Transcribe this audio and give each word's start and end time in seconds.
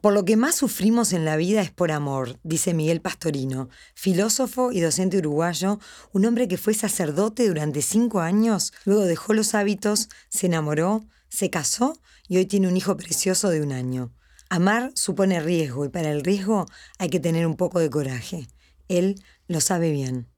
Por 0.00 0.14
lo 0.14 0.24
que 0.24 0.38
más 0.38 0.54
sufrimos 0.54 1.12
en 1.12 1.26
la 1.26 1.36
vida 1.36 1.60
es 1.60 1.70
por 1.70 1.92
amor, 1.92 2.38
dice 2.42 2.72
Miguel 2.72 3.02
Pastorino, 3.02 3.68
filósofo 3.94 4.72
y 4.72 4.80
docente 4.80 5.18
uruguayo, 5.18 5.78
un 6.12 6.24
hombre 6.24 6.48
que 6.48 6.56
fue 6.56 6.72
sacerdote 6.72 7.46
durante 7.46 7.82
cinco 7.82 8.20
años, 8.20 8.72
luego 8.86 9.04
dejó 9.04 9.34
los 9.34 9.54
hábitos, 9.54 10.08
se 10.30 10.46
enamoró, 10.46 11.04
se 11.28 11.50
casó 11.50 12.00
y 12.28 12.38
hoy 12.38 12.46
tiene 12.46 12.68
un 12.68 12.78
hijo 12.78 12.96
precioso 12.96 13.50
de 13.50 13.60
un 13.60 13.72
año. 13.72 14.10
Amar 14.48 14.90
supone 14.94 15.38
riesgo 15.38 15.84
y 15.84 15.90
para 15.90 16.10
el 16.10 16.24
riesgo 16.24 16.64
hay 16.98 17.10
que 17.10 17.20
tener 17.20 17.46
un 17.46 17.56
poco 17.56 17.78
de 17.78 17.90
coraje. 17.90 18.48
Él 18.88 19.22
lo 19.48 19.60
sabe 19.60 19.90
bien. 19.90 20.28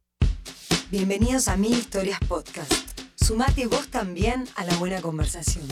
Bienvenidos 0.90 1.46
a 1.46 1.56
Mil 1.56 1.72
Historias 1.72 2.18
Podcast. 2.26 2.72
Sumate 3.14 3.68
vos 3.68 3.86
también 3.88 4.44
a 4.56 4.64
la 4.64 4.74
buena 4.79 5.00
conversación 5.00 5.68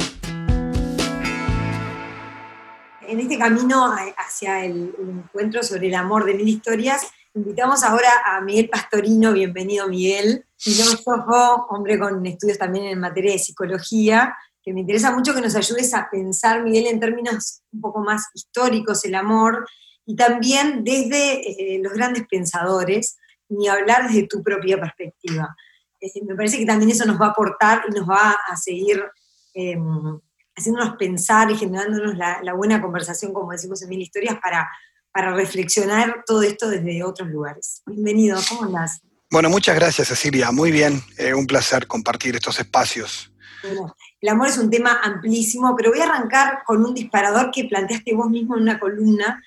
en 3.10 3.18
este 3.18 3.38
camino 3.38 3.92
hacia 4.16 4.64
el, 4.64 4.94
encuentro 4.98 5.64
sobre 5.64 5.88
el 5.88 5.94
amor 5.94 6.24
de 6.24 6.34
mil 6.34 6.46
historias, 6.46 7.02
invitamos 7.34 7.82
ahora 7.82 8.08
a 8.24 8.40
Miguel 8.40 8.68
Pastorino, 8.68 9.32
bienvenido 9.32 9.88
Miguel, 9.88 10.46
filósofo, 10.56 11.66
hombre 11.70 11.98
con 11.98 12.24
estudios 12.24 12.58
también 12.58 12.84
en 12.84 13.00
materia 13.00 13.32
de 13.32 13.40
psicología, 13.40 14.36
que 14.62 14.72
me 14.72 14.80
interesa 14.80 15.10
mucho 15.10 15.34
que 15.34 15.40
nos 15.40 15.56
ayudes 15.56 15.92
a 15.92 16.08
pensar, 16.08 16.62
Miguel, 16.62 16.86
en 16.86 17.00
términos 17.00 17.62
un 17.72 17.80
poco 17.80 18.00
más 18.00 18.28
históricos, 18.32 19.04
el 19.04 19.16
amor, 19.16 19.66
y 20.06 20.14
también 20.14 20.84
desde 20.84 21.74
eh, 21.74 21.80
los 21.82 21.92
grandes 21.94 22.28
pensadores, 22.28 23.16
ni 23.48 23.66
hablar 23.66 24.06
desde 24.06 24.28
tu 24.28 24.40
propia 24.40 24.78
perspectiva. 24.78 25.56
me 26.22 26.36
parece 26.36 26.58
que 26.58 26.66
también 26.66 26.92
eso 26.92 27.04
nos 27.06 27.20
va 27.20 27.26
a 27.26 27.30
aportar 27.30 27.82
y 27.88 27.92
nos 27.92 28.08
va 28.08 28.36
a 28.46 28.56
seguir 28.56 29.02
em, 29.52 30.20
haciéndonos 30.56 30.96
pensar 30.96 31.50
y 31.50 31.56
generándonos 31.56 32.16
la, 32.16 32.52
buena 32.54 32.80
conversación, 32.80 33.32
como 33.32 33.52
decimos 33.52 33.82
en 33.82 33.88
Mil 33.88 34.00
Historias, 34.00 34.38
para, 34.42 34.68
para 35.12 35.32
reflexionar 35.32 36.24
todo 36.26 36.42
esto 36.42 36.68
desde 36.68 37.02
otros 37.02 37.28
lugares. 37.28 37.82
Bienvenido, 37.86 38.38
¿cómo 38.48 38.64
andás? 38.64 39.00
Bueno, 39.30 39.48
muchas 39.48 39.76
gracias 39.76 40.08
Cecilia, 40.08 40.50
muy 40.50 40.72
bien, 40.72 41.00
eh, 41.16 41.34
un 41.34 41.46
placer 41.46 41.86
compartir 41.86 42.34
estos 42.34 42.58
espacios. 42.58 43.32
Bueno, 43.62 43.94
el 44.20 44.28
amor 44.28 44.48
es 44.48 44.58
un 44.58 44.70
tema 44.70 45.00
amplísimo, 45.02 45.74
pero 45.76 45.90
voy 45.90 46.00
a 46.00 46.04
arrancar 46.04 46.62
con 46.66 46.84
un 46.84 46.94
disparador 46.94 47.50
que 47.52 47.64
planteaste 47.64 48.14
vos 48.14 48.28
mismo 48.28 48.56
en 48.56 48.62
una 48.62 48.80
columna, 48.80 49.42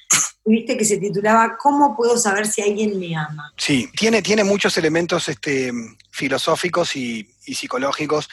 viste 0.45 0.77
que 0.77 0.85
se 0.85 0.97
titulaba 0.97 1.57
¿Cómo 1.57 1.95
puedo 1.95 2.17
saber 2.17 2.47
si 2.47 2.61
alguien 2.61 2.99
me 2.99 3.15
ama? 3.15 3.51
Sí, 3.57 3.89
tiene, 3.97 4.21
tiene 4.21 4.43
muchos 4.43 4.77
elementos 4.77 5.27
este, 5.29 5.71
filosóficos 6.11 6.95
y, 6.95 7.29
y 7.45 7.55
psicológicos 7.55 8.29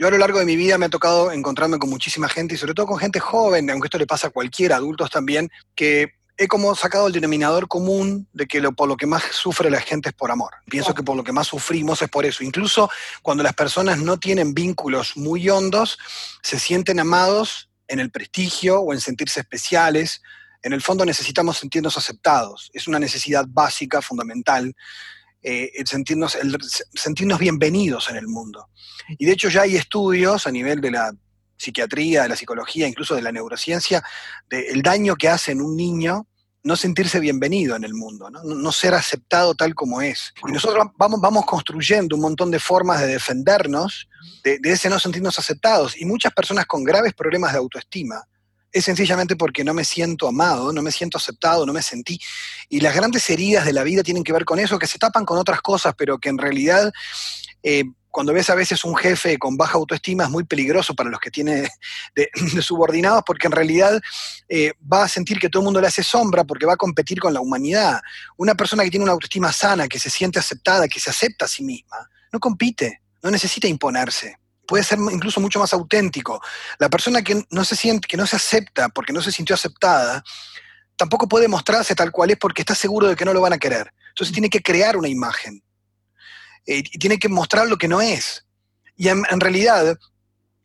yo 0.00 0.08
a 0.08 0.10
lo 0.10 0.16
largo 0.16 0.38
de 0.38 0.46
mi 0.46 0.56
vida 0.56 0.78
me 0.78 0.86
ha 0.86 0.88
tocado 0.88 1.30
encontrarme 1.30 1.78
con 1.78 1.90
muchísima 1.90 2.26
gente 2.26 2.54
y 2.54 2.56
sobre 2.56 2.72
todo 2.72 2.86
con 2.86 2.98
gente 2.98 3.20
joven, 3.20 3.68
aunque 3.68 3.88
esto 3.88 3.98
le 3.98 4.06
pasa 4.06 4.28
a 4.28 4.30
cualquier 4.30 4.72
adultos 4.72 5.10
también, 5.10 5.50
que 5.74 6.14
he 6.38 6.48
como 6.48 6.74
sacado 6.74 7.08
el 7.08 7.12
denominador 7.12 7.68
común 7.68 8.26
de 8.32 8.46
que 8.46 8.62
lo, 8.62 8.72
por 8.72 8.88
lo 8.88 8.96
que 8.96 9.04
más 9.04 9.22
sufre 9.30 9.68
la 9.68 9.82
gente 9.82 10.08
es 10.08 10.14
por 10.14 10.30
amor. 10.30 10.54
Pienso 10.70 10.94
que 10.94 11.02
por 11.02 11.16
lo 11.16 11.22
que 11.22 11.32
más 11.32 11.48
sufrimos 11.48 12.00
es 12.00 12.08
por 12.08 12.24
eso. 12.24 12.42
Incluso 12.42 12.88
cuando 13.20 13.42
las 13.42 13.52
personas 13.52 13.98
no 13.98 14.18
tienen 14.18 14.54
vínculos 14.54 15.18
muy 15.18 15.50
hondos, 15.50 15.98
se 16.42 16.58
sienten 16.58 16.98
amados 16.98 17.68
en 17.86 18.00
el 18.00 18.10
prestigio 18.10 18.80
o 18.80 18.94
en 18.94 19.02
sentirse 19.02 19.40
especiales. 19.40 20.22
En 20.62 20.72
el 20.72 20.80
fondo 20.80 21.04
necesitamos 21.04 21.58
sentirnos 21.58 21.98
aceptados. 21.98 22.70
Es 22.72 22.88
una 22.88 22.98
necesidad 22.98 23.44
básica, 23.46 24.00
fundamental. 24.00 24.74
Eh, 25.42 25.72
sentirnos, 25.86 26.34
el 26.34 26.58
sentirnos 26.94 27.38
bienvenidos 27.38 28.10
en 28.10 28.16
el 28.16 28.28
mundo. 28.28 28.68
Y 29.18 29.24
de 29.24 29.32
hecho 29.32 29.48
ya 29.48 29.62
hay 29.62 29.76
estudios 29.76 30.46
a 30.46 30.50
nivel 30.50 30.82
de 30.82 30.90
la 30.90 31.12
psiquiatría, 31.56 32.24
de 32.24 32.28
la 32.28 32.36
psicología, 32.36 32.86
incluso 32.86 33.14
de 33.14 33.22
la 33.22 33.32
neurociencia, 33.32 34.02
del 34.48 34.82
daño 34.82 35.16
que 35.16 35.28
hace 35.28 35.52
en 35.52 35.62
un 35.62 35.76
niño 35.76 36.26
no 36.62 36.76
sentirse 36.76 37.20
bienvenido 37.20 37.74
en 37.74 37.84
el 37.84 37.94
mundo, 37.94 38.28
¿no? 38.30 38.72
ser 38.72 38.92
aceptado 38.92 39.54
tal 39.54 39.74
como 39.74 40.02
es. 40.02 40.34
Y 40.46 40.52
nosotros 40.52 40.88
vamos, 40.98 41.20
vamos 41.20 41.46
construyendo 41.46 42.16
un 42.16 42.22
montón 42.22 42.50
de 42.50 42.58
formas 42.58 43.00
de 43.00 43.06
defendernos 43.06 44.08
de, 44.44 44.58
de 44.58 44.72
ese 44.72 44.90
no 44.90 45.00
sentirnos 45.00 45.38
aceptados. 45.38 45.98
Y 45.98 46.04
muchas 46.04 46.34
personas 46.34 46.66
con 46.66 46.84
graves 46.84 47.14
problemas 47.14 47.52
de 47.52 47.58
autoestima 47.58 48.26
es 48.72 48.84
sencillamente 48.84 49.36
porque 49.36 49.64
no 49.64 49.74
me 49.74 49.84
siento 49.84 50.28
amado, 50.28 50.72
no 50.72 50.82
me 50.82 50.92
siento 50.92 51.18
aceptado, 51.18 51.66
no 51.66 51.72
me 51.72 51.82
sentí. 51.82 52.20
Y 52.68 52.80
las 52.80 52.94
grandes 52.94 53.28
heridas 53.30 53.64
de 53.64 53.72
la 53.72 53.82
vida 53.82 54.02
tienen 54.02 54.24
que 54.24 54.32
ver 54.32 54.44
con 54.44 54.58
eso, 54.58 54.78
que 54.78 54.86
se 54.86 54.98
tapan 54.98 55.24
con 55.24 55.38
otras 55.38 55.60
cosas, 55.60 55.94
pero 55.96 56.18
que 56.18 56.28
en 56.28 56.38
realidad, 56.38 56.92
eh, 57.62 57.84
cuando 58.10 58.32
ves 58.32 58.50
a 58.50 58.54
veces 58.54 58.84
un 58.84 58.96
jefe 58.96 59.38
con 59.38 59.56
baja 59.56 59.74
autoestima, 59.74 60.24
es 60.24 60.30
muy 60.30 60.44
peligroso 60.44 60.94
para 60.94 61.10
los 61.10 61.20
que 61.20 61.30
tiene 61.30 61.68
de, 62.14 62.30
subordinados, 62.62 63.22
porque 63.26 63.48
en 63.48 63.52
realidad 63.52 64.00
eh, 64.48 64.72
va 64.92 65.04
a 65.04 65.08
sentir 65.08 65.38
que 65.38 65.48
todo 65.48 65.62
el 65.62 65.64
mundo 65.64 65.80
le 65.80 65.88
hace 65.88 66.02
sombra, 66.02 66.44
porque 66.44 66.66
va 66.66 66.74
a 66.74 66.78
competir 66.78 67.20
con 67.20 67.34
la 67.34 67.40
humanidad. 67.40 68.00
Una 68.36 68.54
persona 68.54 68.84
que 68.84 68.90
tiene 68.90 69.04
una 69.04 69.12
autoestima 69.12 69.52
sana, 69.52 69.88
que 69.88 69.98
se 69.98 70.10
siente 70.10 70.38
aceptada, 70.38 70.88
que 70.88 71.00
se 71.00 71.10
acepta 71.10 71.44
a 71.44 71.48
sí 71.48 71.64
misma, 71.64 72.08
no 72.32 72.38
compite, 72.38 73.02
no 73.22 73.30
necesita 73.30 73.66
imponerse 73.66 74.39
puede 74.70 74.84
ser 74.84 75.00
incluso 75.00 75.40
mucho 75.40 75.58
más 75.58 75.72
auténtico. 75.72 76.40
La 76.78 76.88
persona 76.88 77.22
que 77.22 77.44
no 77.50 77.64
se 77.64 77.74
siente, 77.74 78.06
que 78.06 78.16
no 78.16 78.24
se 78.24 78.36
acepta 78.36 78.88
porque 78.88 79.12
no 79.12 79.20
se 79.20 79.32
sintió 79.32 79.56
aceptada, 79.56 80.22
tampoco 80.94 81.26
puede 81.26 81.48
mostrarse 81.48 81.96
tal 81.96 82.12
cual 82.12 82.30
es 82.30 82.36
porque 82.36 82.62
está 82.62 82.76
seguro 82.76 83.08
de 83.08 83.16
que 83.16 83.24
no 83.24 83.32
lo 83.32 83.40
van 83.40 83.52
a 83.52 83.58
querer. 83.58 83.92
Entonces 84.10 84.32
tiene 84.32 84.48
que 84.48 84.62
crear 84.62 84.96
una 84.96 85.08
imagen. 85.08 85.60
Eh, 86.66 86.84
y 86.88 86.98
tiene 87.00 87.18
que 87.18 87.28
mostrar 87.28 87.66
lo 87.66 87.76
que 87.76 87.88
no 87.88 88.00
es. 88.00 88.46
Y 88.94 89.08
en, 89.08 89.40
realidad, 89.40 89.98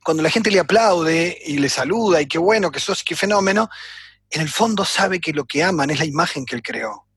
cuando 0.04 0.22
la 0.22 0.30
gente 0.30 0.52
le 0.52 0.60
aplaude 0.60 1.36
y 1.44 1.58
le 1.58 1.70
saluda 1.70 2.22
y 2.22 2.28
qué 2.28 2.38
bueno, 2.38 2.70
que 2.70 2.80
sos, 2.80 3.04
qué 3.04 3.16
fenómeno, 3.16 3.72
en 4.30 4.42
el 4.42 4.50
fondo 4.50 4.86
sabe 4.86 5.20
que 5.20 5.34
lo 5.34 5.46
que 5.46 5.64
aman 5.64 5.90
es 5.90 5.98
la 5.98 6.06
imagen 6.06 6.46
que 6.46 6.56
él 6.56 6.62
creó. 6.62 7.08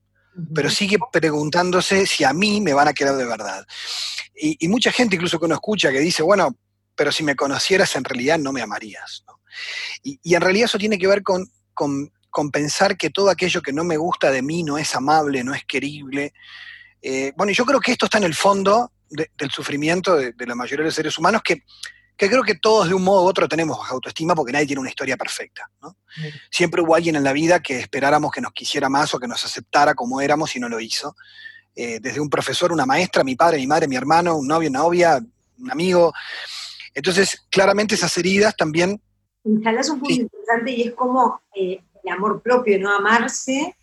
Pero 0.55 0.71
sigue 0.71 0.97
preguntándose 1.11 2.07
si 2.07 2.23
a 2.23 2.33
mí 2.33 2.61
me 2.61 2.73
van 2.73 2.87
a 2.87 2.93
querer 2.93 3.13
de 3.13 3.25
verdad. 3.25 3.63
Y, 4.35 4.57
y 4.65 4.67
mucha 4.69 4.91
gente 4.91 5.17
incluso 5.17 5.37
que 5.37 5.45
uno 5.45 5.53
escucha 5.53 5.91
que 5.91 5.99
dice, 5.99 6.23
bueno, 6.23 6.57
pero 6.99 7.13
si 7.13 7.23
me 7.23 7.33
conocieras 7.33 7.95
en 7.95 8.03
realidad 8.03 8.37
no 8.37 8.51
me 8.51 8.61
amarías. 8.61 9.23
Y, 10.03 10.35
en 10.35 10.41
realidad 10.41 10.65
eso 10.65 10.77
tiene 10.77 10.97
que 10.97 11.07
ver 11.07 11.23
con, 11.23 11.49
pensar 12.51 12.97
que 12.97 13.09
todo 13.09 13.29
aquello 13.29 13.61
que 13.61 13.71
no 13.71 13.85
me 13.85 13.95
gusta 13.95 14.29
de 14.31 14.41
mí 14.41 14.63
no 14.63 14.77
es 14.77 14.93
amable, 14.95 15.41
no 15.45 15.53
es 15.53 15.63
querible. 15.63 16.33
Eh, 17.01 17.31
bueno, 17.37 17.53
yo 17.53 17.63
creo 17.63 17.79
que 17.79 17.93
esto 17.93 18.07
está 18.07 18.17
en 18.17 18.25
el 18.25 18.35
fondo 18.35 18.91
del 19.09 19.49
sufrimiento 19.49 20.17
de, 20.17 20.33
la 20.45 20.55
mayoría 20.55 20.83
de 20.83 20.89
los 20.89 20.95
seres 20.95 21.17
humanos, 21.17 21.41
que, 21.41 21.63
creo 22.17 22.43
que 22.43 22.55
todos 22.55 22.89
de 22.89 22.93
un 22.93 23.03
modo 23.03 23.23
u 23.23 23.27
otro 23.27 23.47
tenemos 23.47 23.77
baja 23.77 23.93
autoestima 23.93 24.35
porque 24.35 24.51
nadie 24.51 24.67
tiene 24.67 24.81
una 24.81 24.89
historia 24.89 25.15
perfecta. 25.15 25.71
Siempre 26.51 26.81
hubo 26.81 26.95
alguien 26.95 27.15
en 27.15 27.23
la 27.23 27.31
vida 27.31 27.61
que 27.61 27.79
esperáramos 27.79 28.33
que 28.33 28.41
nos 28.41 28.51
quisiera 28.51 28.89
más 28.89 29.13
o 29.13 29.19
que 29.19 29.27
nos 29.29 29.45
aceptara 29.45 29.93
como 29.93 30.19
éramos 30.19 30.53
y 30.57 30.59
no 30.59 30.67
lo 30.67 30.81
hizo. 30.81 31.15
Eh, 31.73 31.99
desde 32.01 32.19
un 32.19 32.29
profesor, 32.29 32.73
una 32.73 32.85
maestra, 32.85 33.23
mi 33.23 33.37
padre, 33.37 33.55
mi 33.55 33.67
madre, 33.67 33.87
mi 33.87 33.95
hermano, 33.95 34.35
un 34.35 34.47
novio, 34.49 34.69
una 34.69 34.79
novia, 34.79 35.17
un 35.59 35.71
amigo. 35.71 36.13
Entonces, 36.93 37.45
claramente 37.49 37.95
esas 37.95 38.17
heridas 38.17 38.55
también... 38.55 39.01
Instalas 39.43 39.89
un 39.89 39.99
punto 39.99 40.13
interesante 40.13 40.71
y 40.71 40.81
es 40.83 40.93
como 40.93 41.41
eh, 41.55 41.81
el 42.03 42.11
amor 42.11 42.41
propio, 42.41 42.79
no 42.79 42.93
amarse, 42.93 43.75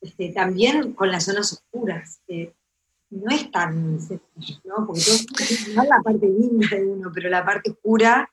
este, 0.00 0.30
también 0.32 0.92
con 0.92 1.10
las 1.10 1.24
zonas 1.24 1.52
oscuras. 1.52 2.20
no 3.10 3.30
es 3.34 3.50
tan 3.50 4.00
sencillo, 4.00 4.60
¿no? 4.64 4.86
Porque 4.86 5.02
todo, 5.02 5.74
no 5.74 5.84
la 5.84 6.02
parte 6.02 6.26
linda 6.26 6.68
de 6.70 6.84
uno, 6.84 7.10
pero 7.14 7.28
la 7.28 7.44
parte 7.44 7.70
oscura 7.70 8.30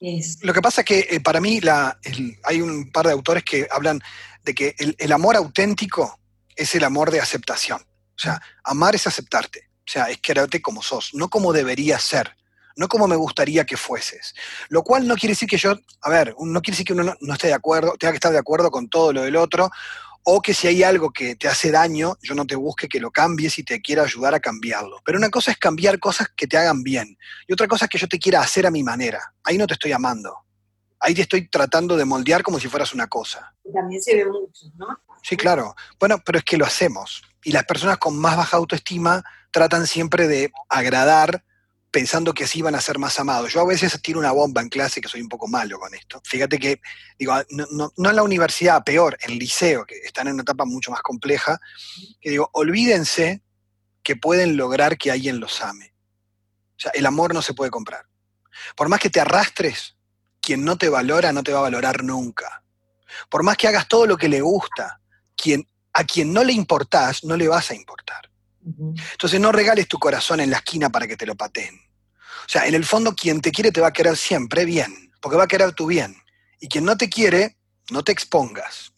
es... 0.00 0.38
Lo 0.42 0.52
que 0.52 0.62
pasa 0.62 0.82
es 0.82 0.84
que 0.86 1.06
eh, 1.10 1.20
para 1.20 1.40
mí 1.40 1.60
la, 1.60 1.98
hay 2.44 2.62
un 2.62 2.90
par 2.90 3.06
de 3.06 3.12
autores 3.12 3.44
que 3.44 3.66
hablan 3.70 4.00
de 4.44 4.54
que 4.54 4.74
el, 4.78 4.94
el 4.98 5.12
amor 5.12 5.36
auténtico 5.36 6.18
es 6.56 6.74
el 6.74 6.84
amor 6.84 7.10
de 7.10 7.20
aceptación. 7.20 7.80
O 7.80 8.18
sea, 8.18 8.40
amar 8.64 8.94
es 8.94 9.06
aceptarte. 9.06 9.70
O 9.80 9.90
sea, 9.90 10.04
es 10.04 10.18
quererte 10.18 10.62
como 10.62 10.82
sos, 10.82 11.12
no 11.14 11.28
como 11.28 11.52
deberías 11.52 12.02
ser 12.02 12.36
no 12.76 12.88
como 12.88 13.06
me 13.06 13.16
gustaría 13.16 13.64
que 13.64 13.76
fueses. 13.76 14.34
Lo 14.68 14.82
cual 14.82 15.06
no 15.06 15.14
quiere 15.14 15.32
decir 15.32 15.48
que 15.48 15.56
yo, 15.56 15.74
a 16.02 16.10
ver, 16.10 16.34
no 16.38 16.60
quiere 16.60 16.74
decir 16.74 16.86
que 16.86 16.92
uno 16.92 17.14
no, 17.20 17.32
esté 17.32 17.48
de 17.48 17.54
acuerdo, 17.54 17.94
tenga 17.98 18.12
que 18.12 18.16
estar 18.16 18.32
de 18.32 18.38
acuerdo 18.38 18.70
con 18.70 18.88
todo 18.88 19.12
lo 19.12 19.22
del 19.22 19.36
otro, 19.36 19.70
o 20.24 20.40
que 20.40 20.54
si 20.54 20.68
hay 20.68 20.82
algo 20.82 21.10
que 21.10 21.34
te 21.34 21.48
hace 21.48 21.70
daño, 21.70 22.16
yo 22.22 22.34
no 22.34 22.46
te 22.46 22.54
busque 22.54 22.88
que 22.88 23.00
lo 23.00 23.10
cambies 23.10 23.58
y 23.58 23.64
te 23.64 23.80
quiera 23.80 24.04
ayudar 24.04 24.34
a 24.34 24.40
cambiarlo. 24.40 25.00
Pero 25.04 25.18
una 25.18 25.30
cosa 25.30 25.50
es 25.50 25.58
cambiar 25.58 25.98
cosas 25.98 26.28
que 26.36 26.46
te 26.46 26.56
hagan 26.56 26.82
bien, 26.82 27.16
y 27.46 27.52
otra 27.52 27.66
cosa 27.66 27.86
es 27.86 27.90
que 27.90 27.98
yo 27.98 28.08
te 28.08 28.18
quiera 28.18 28.40
hacer 28.40 28.66
a 28.66 28.70
mi 28.70 28.82
manera. 28.82 29.34
Ahí 29.44 29.58
no 29.58 29.66
te 29.66 29.74
estoy 29.74 29.92
amando. 29.92 30.36
Ahí 31.00 31.14
te 31.14 31.22
estoy 31.22 31.48
tratando 31.48 31.96
de 31.96 32.04
moldear 32.04 32.44
como 32.44 32.60
si 32.60 32.68
fueras 32.68 32.94
una 32.94 33.08
cosa. 33.08 33.52
También 33.74 34.00
se 34.00 34.14
ve 34.14 34.24
mucho, 34.24 34.66
¿no? 34.76 34.86
Sí, 35.22 35.36
claro. 35.36 35.74
Bueno, 35.98 36.22
pero 36.24 36.38
es 36.38 36.44
que 36.44 36.56
lo 36.56 36.64
hacemos. 36.64 37.22
Y 37.42 37.50
las 37.50 37.64
personas 37.64 37.98
con 37.98 38.16
más 38.16 38.36
baja 38.36 38.56
autoestima 38.56 39.24
tratan 39.50 39.86
siempre 39.86 40.28
de 40.28 40.52
agradar 40.68 41.44
pensando 41.92 42.32
que 42.32 42.44
así 42.44 42.62
van 42.62 42.74
a 42.74 42.80
ser 42.80 42.98
más 42.98 43.20
amados. 43.20 43.52
Yo 43.52 43.60
a 43.60 43.66
veces 43.66 44.00
tiro 44.00 44.18
una 44.18 44.32
bomba 44.32 44.62
en 44.62 44.70
clase, 44.70 45.00
que 45.00 45.08
soy 45.08 45.20
un 45.20 45.28
poco 45.28 45.46
malo 45.46 45.78
con 45.78 45.94
esto. 45.94 46.22
Fíjate 46.24 46.58
que, 46.58 46.80
digo, 47.18 47.34
no, 47.50 47.92
en 47.96 48.16
la 48.16 48.22
universidad, 48.22 48.82
peor, 48.82 49.18
en 49.20 49.32
el 49.32 49.38
liceo, 49.38 49.84
que 49.84 49.98
están 49.98 50.26
en 50.26 50.34
una 50.34 50.42
etapa 50.42 50.64
mucho 50.64 50.90
más 50.90 51.02
compleja, 51.02 51.60
que 52.18 52.30
digo, 52.30 52.48
olvídense 52.54 53.42
que 54.02 54.16
pueden 54.16 54.56
lograr 54.56 54.96
que 54.96 55.10
alguien 55.10 55.38
los 55.38 55.60
ame. 55.60 55.94
O 56.78 56.80
sea, 56.80 56.92
el 56.94 57.04
amor 57.04 57.34
no 57.34 57.42
se 57.42 57.52
puede 57.52 57.70
comprar. 57.70 58.06
Por 58.74 58.88
más 58.88 58.98
que 58.98 59.10
te 59.10 59.20
arrastres, 59.20 59.94
quien 60.40 60.64
no 60.64 60.78
te 60.78 60.88
valora 60.88 61.30
no 61.30 61.42
te 61.42 61.52
va 61.52 61.58
a 61.58 61.62
valorar 61.62 62.02
nunca. 62.02 62.64
Por 63.28 63.42
más 63.42 63.58
que 63.58 63.68
hagas 63.68 63.86
todo 63.86 64.06
lo 64.06 64.16
que 64.16 64.30
le 64.30 64.40
gusta, 64.40 64.98
quien, 65.36 65.68
a 65.92 66.04
quien 66.04 66.32
no 66.32 66.42
le 66.42 66.54
importás, 66.54 67.22
no 67.22 67.36
le 67.36 67.48
vas 67.48 67.70
a 67.70 67.74
importar. 67.74 68.31
Entonces 68.64 69.40
no 69.40 69.52
regales 69.52 69.88
tu 69.88 69.98
corazón 69.98 70.40
en 70.40 70.50
la 70.50 70.58
esquina 70.58 70.90
para 70.90 71.06
que 71.06 71.16
te 71.16 71.26
lo 71.26 71.34
pateen. 71.34 71.74
O 71.74 72.48
sea, 72.48 72.66
en 72.66 72.74
el 72.74 72.84
fondo 72.84 73.14
quien 73.14 73.40
te 73.40 73.52
quiere 73.52 73.72
te 73.72 73.80
va 73.80 73.88
a 73.88 73.92
querer 73.92 74.16
siempre 74.16 74.64
bien, 74.64 75.12
porque 75.20 75.36
va 75.36 75.44
a 75.44 75.48
querer 75.48 75.72
tu 75.72 75.86
bien. 75.86 76.16
Y 76.60 76.68
quien 76.68 76.84
no 76.84 76.96
te 76.96 77.08
quiere, 77.08 77.56
no 77.90 78.04
te 78.04 78.12
expongas. 78.12 78.92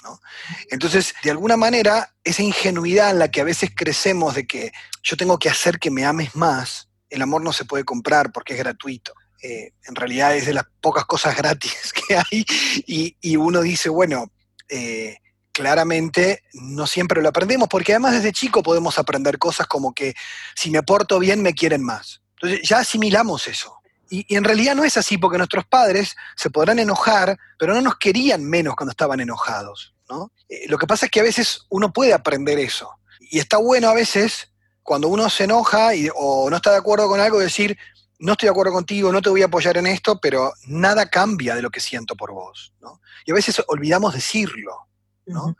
Entonces, 0.70 1.14
de 1.22 1.30
alguna 1.30 1.56
manera, 1.56 2.14
esa 2.22 2.42
ingenuidad 2.42 3.10
en 3.10 3.18
la 3.18 3.30
que 3.30 3.40
a 3.40 3.44
veces 3.44 3.70
crecemos 3.74 4.34
de 4.34 4.46
que 4.46 4.72
yo 5.02 5.16
tengo 5.16 5.38
que 5.38 5.48
hacer 5.48 5.78
que 5.78 5.90
me 5.90 6.04
ames 6.04 6.34
más, 6.36 6.88
el 7.10 7.22
amor 7.22 7.42
no 7.42 7.52
se 7.52 7.64
puede 7.64 7.84
comprar 7.84 8.32
porque 8.32 8.54
es 8.54 8.58
gratuito. 8.58 9.12
Eh, 9.42 9.72
en 9.86 9.94
realidad 9.94 10.34
es 10.34 10.46
de 10.46 10.54
las 10.54 10.64
pocas 10.80 11.04
cosas 11.04 11.36
gratis 11.36 11.92
que 12.08 12.16
hay 12.16 12.46
y, 12.86 13.36
uno 13.36 13.60
dice, 13.60 13.88
bueno, 13.88 14.32
eh, 14.68 15.18
claramente 15.54 16.42
no 16.52 16.86
siempre 16.86 17.22
lo 17.22 17.28
aprendemos, 17.28 17.68
porque 17.68 17.92
además 17.92 18.12
desde 18.12 18.32
chico 18.32 18.62
podemos 18.62 18.98
aprender 18.98 19.38
cosas 19.38 19.68
como 19.68 19.94
que 19.94 20.14
si 20.54 20.70
me 20.70 20.82
porto 20.82 21.18
bien 21.20 21.40
me 21.42 21.54
quieren 21.54 21.82
más. 21.82 22.20
Entonces 22.34 22.68
ya 22.68 22.78
asimilamos 22.78 23.46
eso. 23.46 23.78
Y, 24.10 24.34
en 24.34 24.44
realidad 24.44 24.74
no 24.74 24.84
es 24.84 24.96
así, 24.96 25.16
porque 25.16 25.38
nuestros 25.38 25.64
padres 25.64 26.16
se 26.36 26.50
podrán 26.50 26.80
enojar, 26.80 27.38
pero 27.56 27.72
no 27.72 27.80
nos 27.80 27.96
querían 27.96 28.44
menos 28.44 28.74
cuando 28.74 28.90
estaban 28.90 29.20
enojados. 29.20 29.94
¿no? 30.10 30.32
Eh, 30.48 30.66
lo 30.68 30.76
que 30.76 30.88
pasa 30.88 31.06
es 31.06 31.12
que 31.12 31.20
a 31.20 31.24
veces 31.24 31.66
uno 31.70 31.92
puede 31.92 32.12
aprender 32.12 32.58
eso. 32.58 32.90
Y 33.20 33.38
está 33.38 33.56
bueno 33.56 33.88
a 33.88 33.94
veces, 33.94 34.50
cuando 34.82 35.08
uno 35.08 35.30
se 35.30 35.44
enoja 35.44 35.94
y, 35.94 36.08
o 36.14 36.50
no 36.50 36.56
está 36.56 36.72
de 36.72 36.78
acuerdo 36.78 37.08
con 37.08 37.20
algo, 37.20 37.38
decir, 37.38 37.78
no 38.18 38.32
estoy 38.32 38.48
de 38.48 38.50
acuerdo 38.50 38.72
contigo, 38.72 39.12
no 39.12 39.22
te 39.22 39.30
voy 39.30 39.42
a 39.42 39.46
apoyar 39.46 39.76
en 39.76 39.86
esto, 39.86 40.18
pero 40.20 40.52
nada 40.66 41.08
cambia 41.08 41.54
de 41.54 41.62
lo 41.62 41.70
que 41.70 41.80
siento 41.80 42.16
por 42.16 42.32
vos. 42.32 42.74
¿no? 42.80 43.00
Y 43.24 43.30
a 43.30 43.34
veces 43.34 43.62
olvidamos 43.68 44.14
decirlo. 44.14 44.88
¿No? 45.26 45.56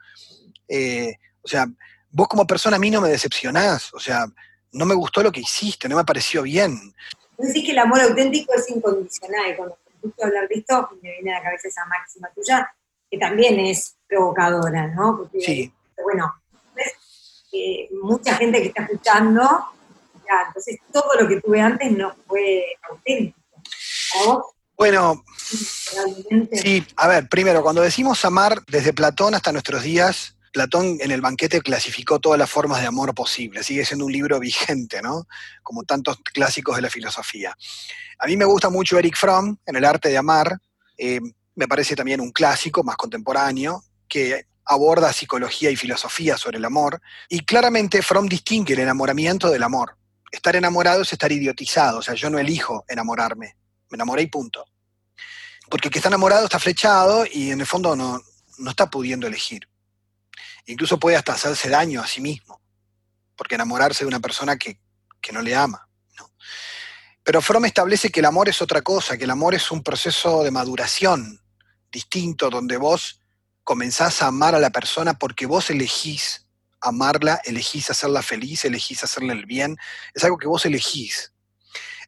Eh, 0.69 1.15
o 1.43 1.49
sea, 1.49 1.67
vos 2.11 2.29
como 2.29 2.47
persona 2.47 2.77
a 2.77 2.81
mí 2.81 2.91
no 2.91 3.01
me 3.01 3.09
decepcionás, 3.09 3.93
o 3.95 3.99
sea, 3.99 4.27
no 4.73 4.85
me 4.87 4.95
gustó 4.95 5.23
lo 5.23 5.33
que 5.33 5.41
hiciste, 5.41 5.89
no 5.89 5.97
me 5.97 6.05
pareció 6.05 6.43
bien. 6.43 6.95
Vos 7.37 7.49
decís 7.49 7.65
que 7.65 7.73
el 7.73 7.79
amor 7.79 8.01
auténtico 8.01 8.55
es 8.55 8.69
incondicional, 8.71 9.53
y 9.53 9.57
cuando 9.57 9.79
escucho 9.87 10.25
hablar 10.25 10.49
de 10.49 10.55
esto, 10.57 10.89
me 11.03 11.11
viene 11.13 11.33
a 11.33 11.39
la 11.39 11.45
cabeza 11.45 11.69
esa 11.69 11.85
máxima 11.87 12.31
tuya, 12.35 12.75
que 13.11 13.19
también 13.19 13.59
es 13.61 13.97
provocadora, 14.09 14.89
¿no? 14.89 15.17
Porque, 15.19 15.41
sí. 15.41 15.73
bueno, 16.03 16.33
mucha 18.03 18.35
gente 18.35 18.61
que 18.61 18.69
está 18.69 18.83
escuchando, 18.83 19.43
ya, 20.29 20.47
entonces 20.47 20.79
todo 20.93 21.21
lo 21.21 21.29
que 21.29 21.41
tuve 21.41 21.61
antes 21.61 21.91
no 21.93 22.15
fue 22.27 22.65
auténtico. 22.89 23.39
Bueno, 24.77 25.25
sí, 26.53 26.85
a 26.97 27.09
ver, 27.09 27.29
primero, 27.29 27.63
cuando 27.63 27.81
decimos 27.81 28.25
amar 28.25 28.63
desde 28.67 28.93
Platón 28.93 29.35
hasta 29.35 29.53
nuestros 29.53 29.83
días, 29.83 30.37
Platón 30.53 30.99
en 31.01 31.11
el 31.11 31.21
banquete 31.21 31.61
clasificó 31.61 32.19
todas 32.19 32.39
las 32.39 32.51
formas 32.51 32.81
de 32.81 32.87
amor 32.87 33.15
posibles, 33.15 33.67
sigue 33.67 33.85
siendo 33.85 34.05
un 34.05 34.13
libro 34.13 34.39
vigente, 34.41 35.01
¿no? 35.01 35.27
Como 35.63 35.85
tantos 35.85 36.19
clásicos 36.33 36.77
de 36.77 36.83
la 36.83 36.91
filosofía. 36.91 37.57
A 38.19 38.27
mí 38.27 38.37
me 38.37 38.45
gusta 38.45 38.69
mucho 38.69 38.99
Eric 38.99 39.17
Fromm 39.17 39.57
en 39.65 39.77
El 39.77 39.85
arte 39.85 40.09
de 40.09 40.17
amar, 40.17 40.59
eh, 40.99 41.21
me 41.55 41.69
parece 41.69 41.95
también 41.95 42.21
un 42.21 42.33
clásico 42.33 42.83
más 42.83 42.97
contemporáneo, 42.97 43.83
que 44.09 44.47
aborda 44.65 45.13
psicología 45.13 45.71
y 45.71 45.77
filosofía 45.77 46.37
sobre 46.37 46.59
el 46.59 46.65
amor, 46.65 47.01
y 47.29 47.41
claramente 47.41 48.03
Fromm 48.03 48.29
distingue 48.29 48.75
el 48.75 48.81
enamoramiento 48.81 49.51
del 49.51 49.63
amor. 49.63 49.97
Estar 50.33 50.57
enamorado 50.57 51.03
es 51.03 51.13
estar 51.13 51.31
idiotizado, 51.31 51.99
o 51.99 52.03
sea, 52.03 52.15
yo 52.15 52.29
no 52.29 52.39
elijo 52.39 52.85
enamorarme, 52.89 53.57
me 53.95 53.97
enamoré 53.97 54.23
y 54.23 54.27
punto. 54.27 54.67
Porque 55.71 55.87
el 55.87 55.93
que 55.93 56.01
está 56.01 56.09
enamorado 56.09 56.45
está 56.45 56.59
flechado 56.59 57.25
y 57.31 57.53
en 57.53 57.61
el 57.61 57.67
fondo 57.67 57.95
no, 57.95 58.21
está 58.69 58.91
pudiendo 58.91 59.29
elegir. 59.29 59.69
Incluso 60.67 60.99
puede 60.99 61.17
hasta 61.17 61.35
hacerse 61.35 61.69
daño 61.69 62.03
a 62.03 62.07
sí 62.07 62.21
mismo, 62.21 62.61
porque 63.37 63.55
enamorarse 63.55 64.03
de 64.03 64.09
una 64.09 64.19
persona 64.19 64.57
que, 64.57 64.81
no 65.33 65.41
le 65.41 65.55
ama. 65.55 65.89
Pero 67.23 67.41
Fromm 67.41 67.65
establece 67.65 68.11
que 68.11 68.21
el 68.21 68.27
amor 68.27 68.51
es 68.51 68.61
otra 68.61 68.83
cosa, 68.83 69.17
que 69.17 69.25
el 69.25 69.31
amor 69.31 69.55
es 69.55 69.71
un 69.71 69.83
proceso 69.83 70.43
de 70.43 70.51
maduración 70.51 71.41
distinto, 71.91 72.51
donde 72.51 72.77
vos 72.77 73.21
comenzás 73.63 74.21
a 74.21 74.27
amar 74.27 74.55
a 74.55 74.59
la 74.59 74.71
persona 74.71 75.19
porque 75.19 75.47
vos 75.47 75.71
elegís 75.71 76.47
amarla, 76.83 77.41
elegís 77.45 77.89
hacerla 77.91 78.23
feliz, 78.23 78.67
elegís 78.67 79.03
hacerle 79.03 79.33
el 79.33 79.47
bien. 79.47 79.79
Es 80.13 80.25
algo 80.25 80.37
que 80.37 80.49
vos 80.49 80.67
elegís. 80.67 81.33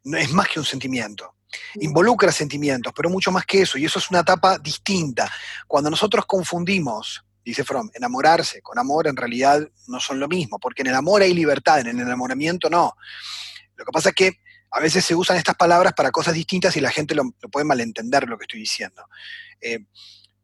No, 0.04 0.18
es 0.18 0.30
más 0.32 0.48
que 0.48 0.58
un 0.58 0.66
sentimiento 0.66 1.35
involucra 1.76 2.32
sentimientos, 2.32 2.92
pero 2.94 3.10
mucho 3.10 3.30
más 3.30 3.44
que 3.44 3.62
eso, 3.62 3.78
y 3.78 3.84
eso 3.84 3.98
es 3.98 4.10
una 4.10 4.20
etapa 4.20 4.58
distinta. 4.58 5.30
Cuando 5.66 5.90
nosotros 5.90 6.26
confundimos, 6.26 7.24
dice 7.44 7.64
Fromm, 7.64 7.90
enamorarse 7.94 8.60
con 8.62 8.78
amor 8.78 9.06
en 9.06 9.16
realidad 9.16 9.60
no 9.86 10.00
son 10.00 10.18
lo 10.18 10.28
mismo, 10.28 10.58
porque 10.58 10.82
en 10.82 10.88
el 10.88 10.94
amor 10.94 11.22
hay 11.22 11.32
libertad, 11.32 11.80
en 11.80 11.88
el 11.88 12.00
enamoramiento 12.00 12.68
no. 12.68 12.94
Lo 13.76 13.84
que 13.84 13.92
pasa 13.92 14.08
es 14.10 14.14
que 14.14 14.40
a 14.70 14.80
veces 14.80 15.04
se 15.04 15.14
usan 15.14 15.36
estas 15.36 15.54
palabras 15.54 15.92
para 15.92 16.10
cosas 16.10 16.34
distintas 16.34 16.76
y 16.76 16.80
la 16.80 16.90
gente 16.90 17.14
lo, 17.14 17.30
puede 17.50 17.64
malentender 17.64 18.28
lo 18.28 18.36
que 18.36 18.44
estoy 18.44 18.60
diciendo. 18.60 19.08
Eh, 19.60 19.86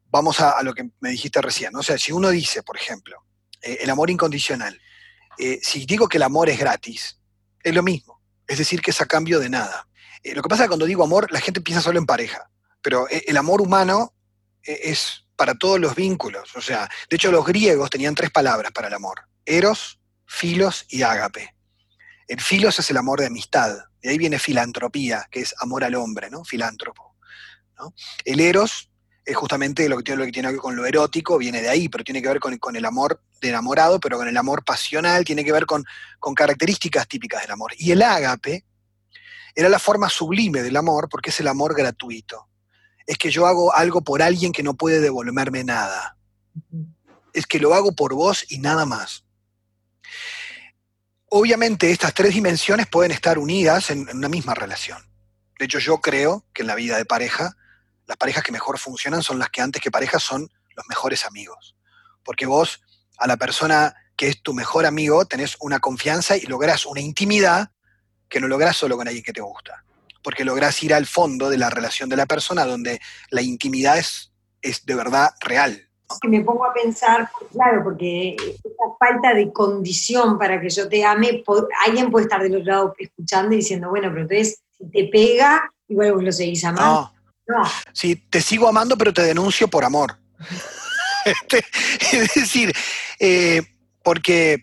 vamos 0.05 0.39
a, 0.39 0.61
lo 0.63 0.73
que 0.73 0.89
me 1.01 1.09
dijiste 1.09 1.41
recién. 1.41 1.75
O 1.75 1.83
sea, 1.83 1.97
si 1.97 2.11
uno 2.11 2.29
dice, 2.29 2.63
por 2.63 2.77
ejemplo, 2.77 3.17
eh, 3.61 3.79
el 3.81 3.89
amor 3.89 4.09
incondicional, 4.09 4.79
eh, 5.37 5.59
si 5.61 5.85
digo 5.85 6.07
que 6.07 6.17
el 6.17 6.23
amor 6.23 6.49
es 6.49 6.59
gratis, 6.59 7.19
es 7.63 7.73
lo 7.73 7.83
mismo. 7.83 8.21
Es 8.47 8.57
decir, 8.57 8.81
que 8.81 8.91
es 8.91 9.01
a 9.01 9.05
cambio 9.05 9.39
de 9.39 9.49
nada. 9.49 9.87
Eh, 10.23 10.33
lo 10.33 10.41
que 10.41 10.49
pasa 10.49 10.63
es 10.63 10.67
que 10.67 10.69
cuando 10.69 10.85
digo 10.85 11.03
amor, 11.03 11.31
la 11.31 11.41
gente 11.41 11.61
piensa 11.61 11.81
solo 11.81 11.99
en 11.99 12.05
pareja, 12.05 12.49
pero 12.81 13.07
eh, 13.09 13.23
el 13.27 13.37
amor 13.37 13.61
humano 13.61 14.13
eh, 14.63 14.79
es 14.83 15.25
para 15.35 15.55
todos 15.55 15.79
los 15.79 15.95
vínculos. 15.95 16.55
O 16.55 16.61
sea, 16.61 16.89
de 17.09 17.15
hecho 17.15 17.31
los 17.31 17.45
griegos 17.45 17.89
tenían 17.89 18.15
tres 18.15 18.31
palabras 18.31 18.71
para 18.71 18.87
el 18.87 18.93
amor, 18.93 19.27
eros, 19.45 19.99
filos 20.25 20.85
y 20.89 21.01
ágape. 21.01 21.53
El 22.27 22.39
filos 22.39 22.79
es 22.79 22.89
el 22.89 22.97
amor 22.97 23.19
de 23.19 23.27
amistad, 23.27 23.75
de 24.01 24.09
ahí 24.09 24.17
viene 24.17 24.39
filantropía, 24.39 25.27
que 25.29 25.41
es 25.41 25.53
amor 25.59 25.83
al 25.83 25.95
hombre, 25.95 26.29
¿no? 26.29 26.43
Filántropo. 26.43 27.15
El 28.23 28.39
eros 28.39 28.89
es 29.25 29.35
justamente 29.35 29.87
lo 29.89 29.97
que, 29.97 30.03
tiene, 30.03 30.31
que 30.31 30.41
ver 30.41 30.55
con 30.57 30.75
lo 30.75 30.85
erótico, 30.85 31.37
viene 31.37 31.61
de 31.61 31.69
ahí, 31.69 31.89
pero 31.89 32.03
tiene 32.03 32.21
que 32.21 32.27
ver 32.27 32.39
con, 32.39 32.75
el 32.75 32.85
amor 32.85 33.21
de 33.41 33.49
enamorado, 33.49 33.99
pero 33.99 34.17
con 34.17 34.27
el 34.27 34.37
amor 34.37 34.63
pasional, 34.63 35.25
tiene 35.25 35.43
que 35.43 35.51
ver 35.51 35.65
con, 35.65 35.83
con 36.19 36.33
características 36.33 37.07
típicas 37.07 37.41
del 37.41 37.51
amor. 37.51 37.73
Y 37.77 37.91
el 37.91 38.01
ágape 38.01 38.65
era 39.55 39.69
la 39.69 39.79
forma 39.79 40.09
sublime 40.09 40.61
del 40.61 40.77
amor 40.77 41.09
porque 41.09 41.29
es 41.29 41.39
el 41.39 41.47
amor 41.47 41.75
gratuito. 41.75 42.49
Es 43.05 43.17
que 43.17 43.29
yo 43.29 43.45
hago 43.45 43.73
algo 43.73 44.01
por 44.01 44.21
alguien 44.21 44.51
que 44.51 44.63
no 44.63 44.73
puede 44.75 44.99
devolverme 44.99 45.63
nada. 45.63 46.17
Es 47.33 47.45
que 47.45 47.59
lo 47.59 47.73
hago 47.73 47.93
por 47.93 48.13
vos 48.13 48.45
y 48.49 48.59
nada 48.59 48.85
más. 48.85 49.25
Obviamente 51.29 51.91
estas 51.91 52.13
tres 52.13 52.33
dimensiones 52.33 52.87
pueden 52.87 53.11
estar 53.11 53.37
unidas 53.37 53.89
en, 53.89 54.07
una 54.15 54.29
misma 54.29 54.53
relación. 54.53 54.99
De 55.59 55.65
hecho, 55.65 55.79
yo 55.79 55.99
creo 55.99 56.45
que 56.53 56.61
en 56.61 56.67
la 56.67 56.75
vida 56.75 56.97
de 56.97 57.05
pareja, 57.05 57.55
las 58.07 58.17
parejas 58.17 58.43
que 58.43 58.51
mejor 58.51 58.79
funcionan 58.79 59.23
son 59.23 59.39
las 59.39 59.49
que 59.49 59.61
antes 59.61 59.81
que 59.81 59.91
parejas 59.91 60.23
son 60.23 60.49
los 60.75 60.85
mejores 60.87 61.25
amigos. 61.25 61.75
Porque 62.23 62.45
vos 62.45 62.81
a 63.17 63.27
la 63.27 63.37
persona 63.37 63.95
que 64.15 64.27
es 64.27 64.41
tu 64.41 64.53
mejor 64.53 64.85
amigo 64.85 65.25
tenés 65.25 65.57
una 65.59 65.79
confianza 65.79 66.37
y 66.37 66.41
lográs 66.41 66.85
una 66.85 67.01
intimidad 67.01 67.71
que 68.33 68.39
no 68.39 68.47
lográs 68.47 68.75
solo 68.75 68.97
con 68.97 69.07
alguien 69.07 69.23
que 69.23 69.31
te 69.31 69.41
gusta, 69.41 69.85
porque 70.23 70.43
lográs 70.43 70.81
ir 70.81 70.91
al 70.91 71.05
fondo 71.05 71.51
de 71.51 71.57
la 71.59 71.69
relación 71.69 72.09
de 72.09 72.17
la 72.17 72.25
persona 72.25 72.65
donde 72.65 72.99
la 73.29 73.43
intimidad 73.43 73.99
es, 73.99 74.33
es 74.59 74.83
de 74.87 74.95
verdad 74.95 75.29
real. 75.39 75.87
Me 76.23 76.41
pongo 76.41 76.65
a 76.65 76.73
pensar, 76.73 77.29
claro, 77.51 77.83
porque 77.83 78.35
esa 78.35 78.97
falta 78.99 79.35
de 79.35 79.53
condición 79.53 80.39
para 80.39 80.59
que 80.59 80.71
yo 80.71 80.89
te 80.89 81.05
ame, 81.05 81.43
alguien 81.85 82.09
puede 82.09 82.25
estar 82.25 82.41
del 82.41 82.55
otro 82.55 82.71
lado 82.71 82.95
escuchando 82.97 83.53
y 83.53 83.57
diciendo, 83.57 83.89
bueno, 83.91 84.09
pero 84.09 84.23
entonces 84.23 84.63
si 84.79 84.89
te 84.89 85.09
pega, 85.11 85.71
igual 85.87 86.13
vos 86.13 86.23
lo 86.23 86.31
seguís 86.31 86.65
amando. 86.65 87.13
No. 87.47 87.59
no. 87.59 87.69
Sí, 87.91 88.15
te 88.15 88.41
sigo 88.41 88.67
amando, 88.67 88.97
pero 88.97 89.13
te 89.13 89.21
denuncio 89.21 89.67
por 89.67 89.85
amor. 89.85 90.17
Este, 91.25 91.63
es 92.11 92.33
decir, 92.33 92.73
eh, 93.17 93.61
porque 94.03 94.59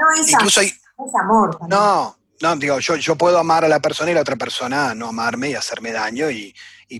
no, 0.00 0.22
es, 0.22 0.32
incluso 0.32 0.62
es 0.62 0.80
amor. 1.20 1.58
No, 1.68 2.17
no, 2.40 2.56
digo, 2.56 2.78
yo, 2.78 2.96
yo 2.96 3.16
puedo 3.16 3.38
amar 3.38 3.64
a 3.64 3.68
la 3.68 3.80
persona 3.80 4.10
y 4.10 4.14
la 4.14 4.20
otra 4.20 4.36
persona 4.36 4.94
no 4.94 5.08
amarme 5.08 5.50
y 5.50 5.54
hacerme 5.54 5.92
daño 5.92 6.30
y, 6.30 6.54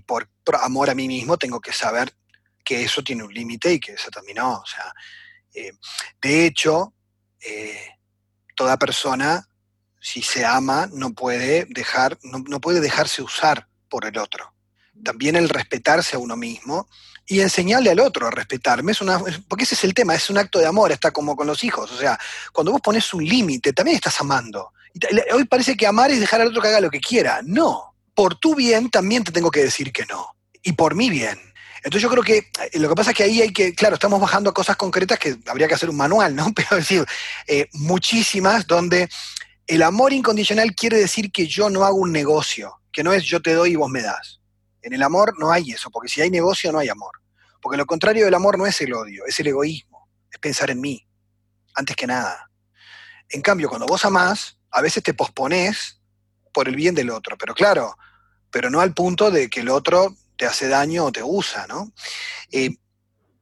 por, 0.05 0.29
amor 0.61 0.91
a 0.91 0.95
mí 0.95 1.07
mismo 1.07 1.37
tengo 1.37 1.61
que 1.61 1.73
saber 1.73 2.13
que 2.65 2.83
eso 2.83 3.03
tiene 3.03 3.23
un 3.23 3.33
límite 3.33 3.73
y 3.75 3.81
que 3.81 3.97
se 3.97 4.11
terminó. 4.11 4.59
O 4.59 4.67
sea, 4.67 4.93
eh, 5.55 5.73
de 6.21 6.47
hecho, 6.47 6.95
eh, 7.41 7.95
toda 8.55 8.77
persona, 8.79 9.49
si 10.01 10.23
se 10.23 10.45
ama, 10.45 10.89
no 10.93 11.13
puede, 11.13 11.67
dejar, 11.71 12.19
no, 12.23 12.61
puede 12.61 12.81
dejarse 12.81 13.23
usar 13.23 13.69
por 13.89 14.07
el 14.07 14.19
otro. 14.19 14.53
También 15.05 15.37
el 15.37 15.49
respetarse 15.49 16.17
a 16.17 16.19
uno 16.19 16.37
mismo 16.37 16.89
y 17.27 17.41
enseñarle 17.41 17.91
al 17.91 18.01
otro 18.01 18.27
a 18.27 18.31
respetarme, 18.31 18.93
es 18.93 19.01
una, 19.01 19.21
porque 19.47 19.65
ese 19.65 19.77
es 19.77 19.85
el 19.85 19.95
tema, 19.95 20.15
es 20.15 20.29
un 20.31 20.39
acto 20.39 20.59
de 20.59 20.67
amor, 20.67 20.91
está 20.91 21.13
como 21.13 21.37
con 21.37 21.47
los 21.47 21.63
hijos. 21.63 21.93
O 21.93 21.97
sea, 21.97 22.19
cuando 22.53 22.73
vos 22.73 22.81
pones 22.81 23.15
un 23.15 23.25
límite, 23.25 23.73
también 23.73 23.97
estás 23.97 24.21
amando. 24.21 24.73
Hoy 25.33 25.45
parece 25.45 25.77
que 25.77 25.87
amar 25.87 26.11
es 26.11 26.21
dejar 26.21 26.41
al 26.41 26.49
otro 26.49 26.63
que 26.63 26.69
haga 26.69 26.81
lo 26.81 26.91
que 26.91 27.01
quiera. 27.01 27.41
No. 27.45 27.95
Por 28.15 28.35
tu 28.35 28.55
bien 28.55 28.91
también 28.91 29.25
te 29.25 29.33
tengo 29.33 29.51
que 29.51 29.63
decir 29.63 29.93
que 29.93 30.07
no. 30.07 30.35
Y 30.63 30.73
por 30.73 30.95
mi 30.95 31.11
bien. 31.11 31.39
Entonces 31.79 32.03
yo 32.03 32.11
creo 32.11 32.23
que 32.23 32.39
eh, 32.39 32.79
lo 32.79 32.89
que 32.89 32.95
pasa 32.95 33.13
es 33.13 33.17
que 33.17 33.23
ahí 33.23 33.41
hay 33.41 33.53
que, 33.53 33.75
claro, 33.75 33.95
estamos 33.95 34.21
bajando 34.21 34.51
a 34.51 34.55
cosas 34.55 34.77
concretas 34.77 35.19
que 35.19 35.39
habría 35.47 35.69
que 35.69 35.75
hacer 35.75 35.89
un 35.89 35.97
manual, 35.97 36.35
¿no? 36.35 36.53
Pero 36.55 36.77
decir, 36.77 37.05
eh, 37.47 37.69
muchísimas 37.73 38.67
donde 38.67 39.09
el 39.67 39.83
amor 39.83 40.13
incondicional 40.13 40.75
quiere 40.75 40.99
decir 40.99 41.31
que 41.31 41.47
yo 41.47 41.71
no 41.71 41.85
hago 41.85 41.97
un 41.97 42.13
negocio, 42.13 42.81
que 42.93 43.05
no 43.05 43.13
es 43.13 43.25
yo 43.25 43.41
te 43.41 43.55
doy 43.55 43.73
y 43.73 43.77
vos 43.77 43.91
me 43.91 44.03
das. 44.03 44.41
En 44.83 44.93
el 44.93 45.03
amor 45.03 45.39
no 45.39 45.53
hay 45.53 45.73
eso, 45.73 45.91
porque 45.91 46.09
si 46.09 46.21
hay 46.21 46.31
negocio 46.31 46.73
no 46.73 46.79
hay 46.79 46.89
amor. 46.89 47.13
Porque 47.61 47.77
lo 47.77 47.87
contrario 47.87 48.25
del 48.25 48.35
amor 48.35 48.59
no 48.59 48.67
es 48.67 48.81
el 48.81 48.95
odio, 48.95 49.25
es 49.27 49.39
el 49.41 49.49
egoísmo, 49.49 50.09
es 50.31 50.39
pensar 50.39 50.71
en 50.71 50.81
mí, 50.81 51.07
antes 51.75 51.97
que 51.97 52.07
nada. 52.07 52.51
En 53.29 53.43
cambio, 53.43 53.69
cuando 53.69 53.87
vos 53.87 54.05
amás, 54.05 54.58
a 54.71 54.83
veces 54.83 55.03
te 55.03 55.15
pospones 55.15 56.01
por 56.53 56.69
el 56.69 56.77
bien 56.77 56.95
del 56.95 57.11
otro, 57.11 57.37
pero 57.39 57.55
claro, 57.55 57.97
pero 58.51 58.71
no 58.71 58.81
al 58.81 58.95
punto 58.95 59.31
de 59.31 59.49
que 59.49 59.61
el 59.61 59.69
otro 59.69 60.17
te 60.37 60.47
hace 60.47 60.69
daño 60.69 61.07
o 61.07 61.13
te 61.13 61.23
usa, 61.23 61.67
¿no? 61.67 61.93
Eh, 62.51 62.77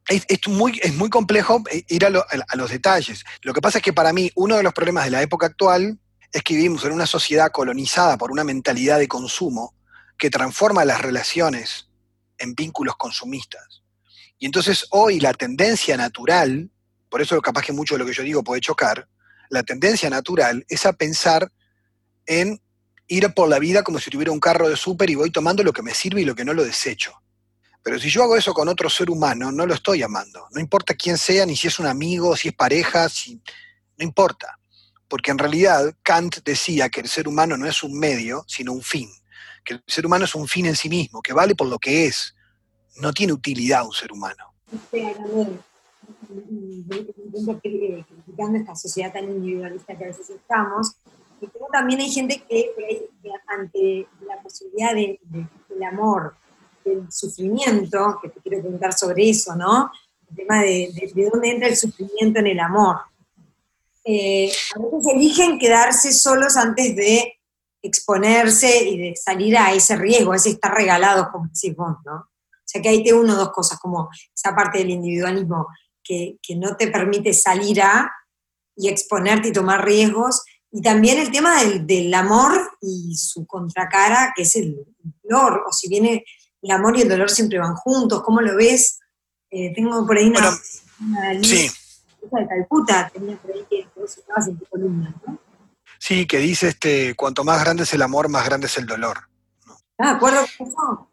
es, 0.07 0.47
muy, 0.47 0.79
es 0.81 0.95
muy 0.95 1.09
complejo 1.09 1.63
eh, 1.69 1.83
ir 1.89 2.05
a, 2.05 2.09
a, 2.09 2.55
los 2.55 2.69
detalles. 2.69 3.25
Lo 3.41 3.53
que 3.53 3.61
pasa 3.61 3.79
es 3.79 3.83
que 3.83 3.93
para 3.93 4.13
mí 4.13 4.31
uno 4.35 4.55
de 4.55 4.63
los 4.63 4.73
problemas 4.73 5.05
de 5.05 5.11
la 5.11 5.21
época 5.21 5.47
actual 5.47 5.99
es 6.31 6.43
que 6.43 6.55
vivimos 6.55 6.83
en 6.85 6.93
una 6.93 7.05
sociedad 7.05 7.51
colonizada 7.51 8.17
por 8.17 8.31
una 8.31 8.43
mentalidad 8.43 8.99
de 8.99 9.07
consumo 9.07 9.75
que 10.17 10.29
transforma 10.29 10.85
las 10.85 11.01
relaciones 11.01 11.89
en 12.37 12.55
vínculos 12.55 12.95
consumistas. 12.95 13.83
Y 14.39 14.45
entonces 14.45 14.85
hoy 14.91 15.19
la 15.19 15.33
tendencia 15.33 15.97
natural, 15.97 16.69
por 17.09 17.21
eso 17.21 17.41
capaz 17.41 17.63
que 17.63 17.73
mucho 17.73 17.95
de 17.95 17.99
lo 17.99 18.05
que 18.05 18.13
yo 18.13 18.23
digo 18.23 18.43
puede 18.43 18.61
chocar, 18.61 19.07
la 19.49 19.63
tendencia 19.63 20.09
natural 20.09 20.65
es 20.69 20.85
a 20.85 20.93
pensar 20.93 21.51
en 22.25 22.61
ir 23.07 23.33
por 23.33 23.47
la 23.47 23.59
vida 23.59 23.83
como 23.83 23.99
si 23.99 24.09
tuviera 24.09 24.31
un 24.31 24.39
carro 24.39 24.69
de 24.69 24.75
súper 24.75 25.09
y 25.09 25.15
voy 25.15 25.31
tomando 25.31 25.63
lo 25.63 25.73
que 25.73 25.81
me 25.81 25.93
sirve 25.93 26.21
y 26.21 26.25
lo 26.25 26.35
que 26.35 26.45
no 26.45 26.53
lo 26.53 26.63
desecho. 26.63 27.13
Pero 27.83 27.99
si 27.99 28.09
yo 28.09 28.23
hago 28.23 28.35
eso 28.35 28.53
con 28.53 28.67
otro 28.67 28.89
ser 28.89 29.09
humano, 29.09 29.49
no 29.51 29.65
lo 29.65 29.73
estoy 29.73 30.03
amando. 30.03 30.45
No 30.51 30.59
importa 30.59 30.93
quién 30.93 31.17
sea, 31.17 31.45
ni 31.45 31.55
si 31.55 31.67
es 31.67 31.79
un 31.79 31.85
amigo, 31.85 32.35
si 32.35 32.49
es 32.49 32.53
pareja, 32.53 33.07
si... 33.07 33.41
no 33.97 34.03
importa. 34.03 34.59
Porque 35.07 35.31
en 35.31 35.37
realidad 35.37 35.95
Kant 36.03 36.39
decía 36.43 36.89
que 36.89 36.99
el 36.99 37.07
ser 37.07 37.29
humano 37.29 37.55
no 37.55 37.65
es 37.65 37.83
un 37.83 37.97
medio, 37.97 38.43
sino 38.45 38.73
un 38.73 38.83
fin. 38.83 39.09
Que 39.63 39.75
el 39.75 39.83
ser 39.87 40.05
humano 40.05 40.25
es 40.25 40.35
un 40.35 40.49
fin 40.49 40.65
en 40.65 40.75
sí 40.75 40.89
mismo, 40.89 41.21
que 41.21 41.31
vale 41.31 41.55
por 41.55 41.67
lo 41.67 41.79
que 41.79 42.07
es. 42.07 42.35
No 42.97 43.13
tiene 43.13 43.31
utilidad 43.31 43.85
un 43.85 43.93
ser 43.93 44.11
humano. 44.11 44.53
Criticando 47.61 48.57
esta 48.57 48.75
sociedad 48.75 49.13
tan 49.13 49.25
individualista 49.25 49.97
que 49.97 50.03
a 50.03 50.07
veces 50.07 50.29
estamos, 50.29 50.95
y 51.39 51.47
también 51.71 52.01
hay 52.01 52.09
gente 52.09 52.43
que, 52.47 52.73
ante 53.47 54.07
la 54.25 54.41
posibilidad 54.41 54.93
de, 54.93 55.19
del 55.69 55.83
amor, 55.83 56.35
del 56.83 57.11
sufrimiento, 57.11 58.19
que 58.21 58.29
te 58.29 58.39
quiero 58.41 58.61
preguntar 58.61 58.93
sobre 58.93 59.29
eso, 59.29 59.55
¿no? 59.55 59.91
El 60.29 60.35
tema 60.35 60.61
de, 60.61 61.11
de 61.13 61.29
dónde 61.29 61.51
entra 61.51 61.67
el 61.67 61.75
sufrimiento 61.75 62.39
en 62.39 62.47
el 62.47 62.59
amor. 62.59 62.97
Eh, 64.03 64.49
a 64.75 64.79
veces 64.79 65.13
eligen 65.13 65.59
quedarse 65.59 66.11
solos 66.11 66.55
antes 66.55 66.95
de 66.95 67.33
exponerse 67.81 68.89
y 68.89 68.97
de 68.97 69.15
salir 69.15 69.57
a 69.57 69.73
ese 69.73 69.95
riesgo, 69.95 70.31
a 70.31 70.37
ese 70.37 70.51
estar 70.51 70.73
regalado, 70.73 71.29
como 71.31 71.47
decís 71.47 71.75
vos, 71.75 71.97
¿no? 72.05 72.15
O 72.15 72.69
sea 72.69 72.81
que 72.81 72.89
ahí 72.89 73.03
te 73.03 73.13
uno 73.13 73.35
dos 73.35 73.51
cosas, 73.51 73.79
como 73.79 74.09
esa 74.35 74.55
parte 74.55 74.79
del 74.79 74.89
individualismo 74.89 75.67
que, 76.07 76.37
que 76.41 76.55
no 76.55 76.75
te 76.77 76.87
permite 76.87 77.33
salir 77.33 77.81
a 77.81 78.11
y 78.75 78.89
exponerte 78.89 79.49
y 79.49 79.51
tomar 79.51 79.83
riesgos, 79.83 80.43
y 80.71 80.81
también 80.81 81.17
el 81.17 81.31
tema 81.31 81.63
del, 81.63 82.13
amor 82.13 82.71
y 82.81 83.15
su 83.15 83.45
contracara, 83.47 84.33
que 84.35 84.43
es 84.43 84.55
el 84.55 84.75
dolor, 85.23 85.63
o 85.67 85.71
si 85.71 85.87
viene 85.87 86.23
el 86.61 86.71
amor 86.71 86.97
y 86.97 87.01
el 87.01 87.09
dolor 87.09 87.29
siempre 87.29 87.57
van 87.57 87.75
juntos, 87.75 88.21
¿cómo 88.23 88.41
lo 88.41 88.55
ves? 88.55 88.99
Eh, 89.49 89.73
tengo 89.73 90.05
por 90.05 90.17
ahí 90.17 90.27
una, 90.27 90.51
sí. 91.41 91.69
de 92.21 92.47
Calcuta, 92.47 93.09
tenía 93.13 93.37
por 93.37 93.51
ahí 93.51 93.65
que 93.69 93.87
vos 93.95 94.17
estabas 94.17 94.47
en 94.47 94.57
tu 94.57 94.65
columna, 94.65 95.15
¿no? 95.25 95.39
Sí, 95.99 96.27
que 96.27 96.37
dice, 96.37 96.67
este, 96.67 97.15
cuanto 97.15 97.43
más 97.43 97.59
grande 97.61 97.83
es 97.83 97.93
el 97.93 98.01
amor, 98.01 98.29
más 98.29 98.45
grande 98.45 98.67
es 98.67 98.77
el 98.77 98.85
dolor. 98.85 99.17
¿Estás 99.65 100.11
de 100.11 100.15
acuerdo 100.15 100.45
con 100.57 100.67
eso? 100.67 101.11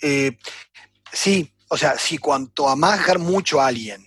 Eh, 0.00 0.38
sí, 1.12 1.52
o 1.68 1.76
sea, 1.76 1.98
si 1.98 2.16
cuanto 2.16 2.68
amás 2.68 3.00
mucho 3.18 3.60
a 3.60 3.66
alguien, 3.66 4.06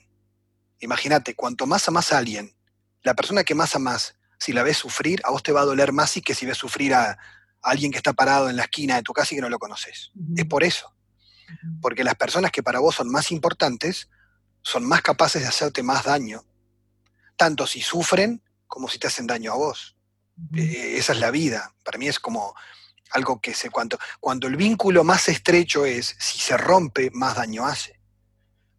imagínate, 0.80 1.36
cuanto 1.36 1.66
más 1.66 1.88
amás 1.88 2.12
a 2.12 2.18
alguien, 2.18 2.56
la 3.04 3.14
persona 3.14 3.44
que 3.44 3.56
más 3.56 3.76
amás 3.76 4.16
si 4.40 4.54
la 4.54 4.64
ves 4.64 4.78
sufrir, 4.78 5.22
a 5.24 5.32
vos 5.32 5.42
te 5.44 5.52
va 5.52 5.62
a 5.62 5.66
doler 5.66 5.92
más 5.92 6.16
y 6.18 6.22
que 6.22 6.36
si 6.36 6.46
ves 6.46 6.58
sufrir 6.58 6.94
a, 6.94 7.18
alguien 7.62 7.92
que 7.92 7.98
está 7.98 8.14
parado 8.14 8.50
en 8.50 8.56
la 8.56 8.64
esquina 8.64 8.96
de 8.96 9.04
tu 9.04 9.14
casa 9.14 9.34
y 9.34 9.38
que 9.38 9.42
no 9.42 9.50
lo 9.50 9.60
conoces. 9.60 10.12
Es 10.36 10.46
por 10.46 10.64
eso. 10.64 10.94
Porque 11.82 12.04
las 12.04 12.16
personas 12.16 12.52
que 12.52 12.64
para 12.64 12.80
vos 12.80 12.96
son 12.96 13.10
más 13.10 13.32
importantes 13.32 14.10
son 14.62 14.86
más 14.86 15.02
capaces 15.02 15.42
de 15.42 15.48
hacerte 15.48 15.84
más 15.84 16.04
daño, 16.04 16.44
tanto 17.38 17.66
si 17.68 17.82
sufren 17.82 18.44
como 18.68 18.90
si 18.90 19.00
te 19.00 19.08
hacen 19.08 19.28
daño 19.28 19.54
a 19.54 19.56
vos. 19.56 19.96
E, 20.54 20.98
esa 20.98 21.14
es 21.14 21.20
la 21.20 21.32
vida. 21.32 21.74
Para 21.84 21.98
mí 21.98 22.08
es 22.08 22.20
como 22.20 22.54
algo 23.12 23.40
que 23.40 23.54
se 23.54 23.70
cuanto 23.70 23.98
cuando 24.20 24.48
el 24.48 24.58
vínculo 24.58 25.06
más 25.06 25.30
estrecho 25.30 25.86
es 25.86 26.16
si 26.20 26.40
se 26.40 26.58
rompe 26.58 27.10
más 27.14 27.36
daño 27.36 27.66
hace. 27.66 27.97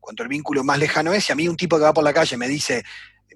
Cuando 0.09 0.23
el 0.23 0.31
vínculo 0.31 0.65
más 0.65 0.79
lejano 0.79 1.13
es 1.13 1.27
si 1.27 1.33
a 1.33 1.35
mí 1.35 1.47
un 1.47 1.55
tipo 1.55 1.77
que 1.77 1.83
va 1.83 1.93
por 1.93 2.03
la 2.03 2.15
calle 2.15 2.39
me 2.39 2.49
dice 2.49 2.83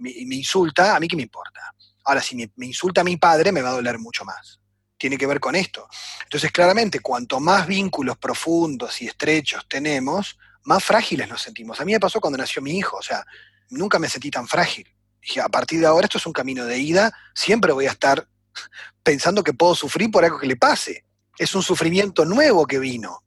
me, 0.00 0.10
me 0.24 0.36
insulta, 0.36 0.96
a 0.96 1.00
mí 1.00 1.06
qué 1.06 1.16
me 1.16 1.22
importa. 1.22 1.60
Ahora, 2.04 2.22
si 2.22 2.34
me, 2.34 2.66
insulta 2.66 3.02
a 3.02 3.04
mi 3.04 3.18
padre, 3.18 3.52
me 3.52 3.60
va 3.60 3.68
a 3.68 3.74
doler 3.74 3.98
mucho 3.98 4.24
más. 4.24 4.58
Tiene 4.96 5.18
que 5.18 5.26
ver 5.26 5.38
con 5.38 5.54
esto. 5.54 5.86
Entonces, 6.22 6.50
claramente, 6.50 7.00
cuanto 7.00 7.40
más 7.40 7.66
vínculos 7.66 8.16
profundos 8.16 9.02
y 9.02 9.06
estrechos 9.06 9.68
tenemos, 9.68 10.38
más 10.64 10.82
frágiles 10.82 11.28
nos 11.28 11.42
sentimos. 11.42 11.78
A 11.78 11.84
mí 11.84 11.92
me 11.92 12.00
pasó 12.00 12.22
cuando 12.22 12.38
nació 12.38 12.62
mi 12.62 12.78
hijo, 12.78 12.96
o 12.96 13.02
sea, 13.02 13.22
nunca 13.68 13.98
me 13.98 14.08
sentí 14.08 14.30
tan 14.30 14.48
frágil. 14.48 14.88
Dije, 15.20 15.42
a 15.42 15.50
partir 15.50 15.78
de 15.78 15.88
ahora 15.88 16.06
esto 16.06 16.16
es 16.16 16.24
un 16.24 16.32
camino 16.32 16.64
de 16.64 16.78
ida, 16.78 17.12
siempre 17.34 17.72
voy 17.72 17.84
a 17.84 17.90
estar 17.90 18.26
pensando 19.02 19.44
que 19.44 19.52
puedo 19.52 19.74
sufrir 19.74 20.10
por 20.10 20.24
algo 20.24 20.38
que 20.38 20.46
le 20.46 20.56
pase. 20.56 21.04
Es 21.36 21.54
un 21.54 21.62
sufrimiento 21.62 22.24
nuevo 22.24 22.66
que 22.66 22.78
vino, 22.78 23.22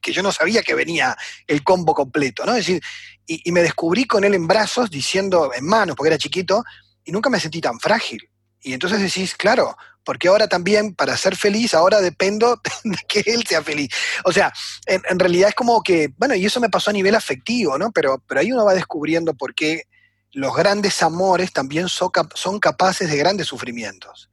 que, 0.00 0.12
yo 0.12 0.22
no 0.22 0.32
sabía 0.32 0.62
que 0.62 0.74
venía 0.74 1.16
el 1.46 1.62
combo 1.62 1.94
completo, 1.94 2.44
¿no? 2.44 2.52
Es 2.52 2.66
decir, 2.66 2.82
y, 3.26 3.50
me 3.52 3.62
descubrí 3.62 4.04
con 4.04 4.24
él 4.24 4.34
en 4.34 4.46
brazos, 4.46 4.90
diciendo, 4.90 5.52
en 5.54 5.64
manos, 5.64 5.96
porque 5.96 6.08
era 6.08 6.18
chiquito, 6.18 6.64
y 7.04 7.12
nunca 7.12 7.30
me 7.30 7.40
sentí 7.40 7.60
tan 7.60 7.78
frágil. 7.78 8.28
Y 8.60 8.72
entonces 8.72 9.00
decís, 9.00 9.34
claro, 9.34 9.76
porque 10.04 10.28
ahora 10.28 10.48
también 10.48 10.94
para 10.94 11.16
ser 11.16 11.36
feliz, 11.36 11.74
ahora 11.74 12.00
dependo 12.00 12.60
de 12.84 12.98
que 13.08 13.22
él 13.26 13.44
sea 13.46 13.62
feliz. 13.62 13.88
O 14.24 14.32
sea, 14.32 14.52
en, 14.86 15.18
realidad 15.18 15.50
es 15.50 15.54
como 15.54 15.82
que, 15.82 16.12
bueno, 16.16 16.34
y 16.34 16.44
eso 16.44 16.60
me 16.60 16.70
pasó 16.70 16.90
a 16.90 16.94
nivel 16.94 17.14
afectivo, 17.14 17.78
¿no? 17.78 17.90
Pero, 17.92 18.22
pero 18.26 18.40
ahí 18.40 18.52
uno 18.52 18.64
va 18.64 18.74
descubriendo 18.74 19.34
por 19.34 19.54
qué 19.54 19.84
los 20.32 20.54
grandes 20.54 21.02
amores 21.02 21.52
también 21.52 21.88
son 21.88 22.58
capaces 22.58 23.10
de 23.10 23.16
grandes 23.16 23.48
sufrimientos. 23.48 24.30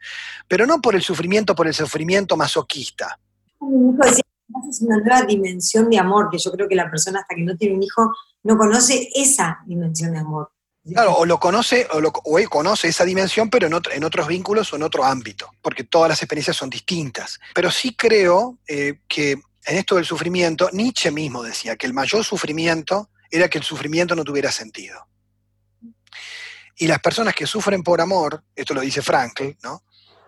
Pero 0.48 0.66
no 0.66 0.82
por 0.82 0.96
el 0.96 1.02
sufrimiento, 1.02 1.56
por 1.56 1.68
el 1.68 1.74
sufrimiento 1.74 2.38
masoquista. 2.38 3.20
Es 4.70 4.82
una 4.82 4.98
nueva 4.98 5.24
dimensión 5.24 5.90
de 5.90 6.00
amor 6.00 6.30
que 6.32 6.38
yo 6.38 6.52
creo 6.52 6.68
que 6.68 6.76
la 6.76 6.90
persona 6.90 7.20
hasta 7.20 7.36
que 7.36 7.44
no 7.44 7.56
tiene 7.56 7.76
un 7.76 7.84
hijo 7.84 8.12
no 8.44 8.58
conoce 8.58 9.10
esa 9.16 9.60
dimensión 9.66 10.14
de 10.14 10.20
amor 10.20 10.52
Claro, 10.94 11.18
o 11.18 11.26
lo 11.26 11.40
conoce, 11.40 11.88
o, 11.92 12.00
lo, 12.00 12.12
él 12.38 12.50
conoce 12.50 12.88
esa 12.88 13.04
dimensión, 13.04 13.50
pero 13.50 13.68
en, 13.68 13.74
en, 13.92 14.04
otros 14.04 14.28
vínculos 14.28 14.72
o 14.72 14.76
en 14.76 14.84
otro 14.84 15.04
ámbito, 15.04 15.52
porque 15.62 15.84
todas 15.84 16.10
las 16.10 16.22
experiencias 16.22 16.56
son 16.56 16.70
distintas. 16.70 17.40
Pero 17.54 17.70
sí 17.70 17.96
creo 17.96 18.58
eh, 18.68 19.00
que 19.08 19.32
en 19.32 19.78
esto 19.78 19.96
del 19.96 20.06
sufrimiento, 20.06 20.70
Nietzsche 20.72 21.12
mismo 21.12 21.44
decía 21.44 21.76
que 21.76 21.86
el 21.86 21.94
mayor 21.94 22.24
sufrimiento 22.24 23.10
era 23.30 23.50
que 23.50 23.58
el 23.58 23.64
sufrimiento 23.64 24.16
no 24.16 24.24
tuviera 24.24 24.52
sentido. 24.52 25.08
Y 26.78 26.88
las 26.88 27.00
personas 27.00 27.36
que 27.36 27.46
sufren 27.46 27.84
por 27.84 28.00
amor, 28.00 28.44
esto 28.56 28.74
lo 28.74 28.82
dice 28.82 29.02
Frankl, 29.02 29.50
¿no? 29.62 29.84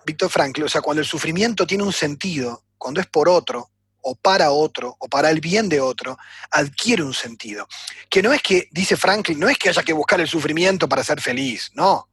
Víctor 0.06 0.30
Frankl, 0.30 0.63
o 0.63 0.70
sea, 0.70 0.82
cuando 0.82 1.01
el 1.01 1.08
sufrimiento 1.08 1.66
tiene 1.66 1.84
un 1.84 1.94
sentido, 1.94 2.66
cuando 2.78 3.00
es 3.00 3.08
por 3.08 3.30
otro, 3.30 3.72
o 4.01 4.15
para 4.15 4.51
otro 4.51 4.96
o 5.00 5.08
para 5.08 5.29
el 5.29 5.39
bien 5.39 5.70
de 5.70 5.79
otro, 5.79 6.17
adquiere 6.50 7.03
un 7.03 7.13
sentido. 7.13 7.67
Que 8.10 8.22
no 8.22 8.34
es 8.34 8.41
que, 8.41 8.67
dice 8.72 8.98
Franklin, 8.98 9.39
no 9.39 9.50
es 9.50 9.58
que 9.58 9.70
haya 9.70 9.84
que 9.84 9.93
buscar 9.93 10.20
el 10.20 10.27
sufrimiento 10.27 10.89
para 10.89 11.03
ser 11.03 11.22
feliz, 11.22 11.72
no. 11.74 12.10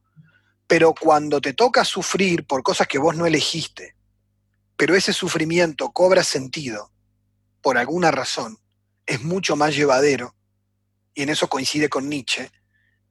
Pero 0.67 0.93
cuando 0.93 1.41
te 1.41 1.53
toca 1.53 1.83
sufrir 1.83 2.45
por 2.45 2.61
cosas 2.61 2.87
que 2.87 2.99
vos 2.99 3.15
no 3.15 3.25
elegiste, 3.25 3.95
pero 4.77 4.95
ese 4.95 5.13
sufrimiento 5.13 5.91
cobra 5.91 6.23
sentido 6.23 6.91
por 7.61 7.77
alguna 7.77 8.11
razón, 8.11 8.59
es 9.05 9.21
mucho 9.21 9.55
más 9.55 9.75
llevadero, 9.75 10.35
y 11.13 11.23
en 11.23 11.29
eso 11.29 11.49
coincide 11.49 11.89
con 11.89 12.07
Nietzsche, 12.07 12.51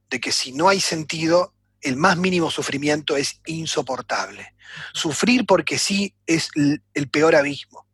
de 0.09 0.21
que 0.21 0.33
si 0.33 0.53
no 0.53 0.69
hay 0.69 0.81
sentido, 0.81 1.53
el 1.81 1.97
más 1.97 2.17
mínimo 2.17 2.51
sufrimiento 2.51 3.17
es 3.17 3.41
insoportable. 3.47 4.55
Sufrir 4.95 5.45
porque 5.45 5.79
sí 5.79 6.15
es 6.27 6.51
el 6.55 7.11
peor 7.11 7.35
abismo. 7.35 7.88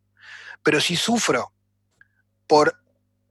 Pero 0.64 0.80
si 0.80 0.96
sufro 0.96 1.52
por 2.48 2.76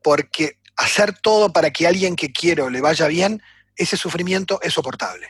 porque 0.01 0.59
hacer 0.77 1.19
todo 1.19 1.51
para 1.51 1.71
que 1.71 1.85
alguien 1.85 2.15
que 2.15 2.31
quiero 2.31 2.69
le 2.69 2.79
vaya 2.79 3.07
bien, 3.07 3.41
ese 3.75 3.97
sufrimiento 3.97 4.61
es 4.61 4.73
soportable. 4.73 5.27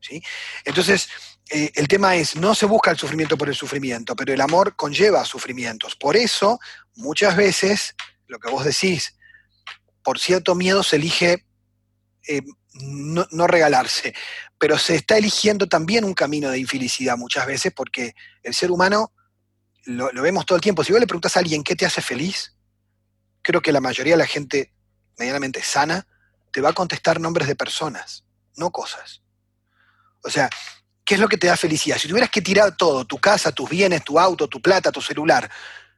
¿Sí? 0.00 0.20
Entonces, 0.64 1.08
eh, 1.50 1.70
el 1.74 1.86
tema 1.86 2.16
es, 2.16 2.34
no 2.34 2.54
se 2.54 2.66
busca 2.66 2.90
el 2.90 2.96
sufrimiento 2.96 3.36
por 3.36 3.48
el 3.48 3.54
sufrimiento, 3.54 4.16
pero 4.16 4.32
el 4.32 4.40
amor 4.40 4.74
conlleva 4.74 5.24
sufrimientos. 5.24 5.94
Por 5.94 6.16
eso, 6.16 6.58
muchas 6.96 7.36
veces, 7.36 7.94
lo 8.26 8.40
que 8.40 8.50
vos 8.50 8.64
decís, 8.64 9.16
por 10.02 10.18
cierto 10.18 10.54
miedo 10.54 10.82
se 10.82 10.96
elige 10.96 11.44
eh, 12.26 12.42
no, 12.74 13.46
regalarse, 13.46 14.14
pero 14.58 14.78
se 14.78 14.94
está 14.94 15.18
eligiendo 15.18 15.68
también 15.68 16.04
un 16.04 16.14
camino 16.14 16.50
de 16.50 16.58
infelicidad 16.58 17.16
muchas 17.16 17.46
veces 17.46 17.72
porque 17.74 18.14
el 18.42 18.54
ser 18.54 18.70
humano 18.70 19.12
lo, 19.84 20.10
vemos 20.22 20.46
todo 20.46 20.56
el 20.56 20.62
tiempo. 20.62 20.84
Si 20.84 20.92
vos 20.92 21.00
le 21.00 21.06
preguntas 21.06 21.36
a 21.36 21.40
alguien 21.40 21.64
qué 21.64 21.76
te 21.76 21.86
hace 21.86 22.02
feliz, 22.02 22.54
creo 23.42 23.60
que 23.60 23.72
la 23.72 23.80
mayoría 23.80 24.14
de 24.14 24.18
la 24.18 24.26
gente 24.26 24.72
medianamente 25.18 25.62
sana 25.62 26.06
te 26.52 26.60
va 26.60 26.70
a 26.70 26.74
contestar 26.74 27.20
nombres 27.20 27.48
de 27.48 27.56
personas, 27.56 28.24
no 28.56 28.70
cosas. 28.70 29.22
O 30.22 30.30
sea, 30.30 30.48
¿qué 31.04 31.14
es 31.14 31.20
lo 31.20 31.28
que 31.28 31.38
te 31.38 31.46
da 31.46 31.56
felicidad? 31.56 31.98
Si 31.98 32.08
tuvieras 32.08 32.30
que 32.30 32.42
tirar 32.42 32.76
todo, 32.76 33.04
tu 33.04 33.18
casa, 33.18 33.52
tus 33.52 33.68
bienes, 33.68 34.04
tu 34.04 34.18
auto, 34.18 34.48
tu 34.48 34.60
plata, 34.60 34.92
tu 34.92 35.00
celular, 35.00 35.50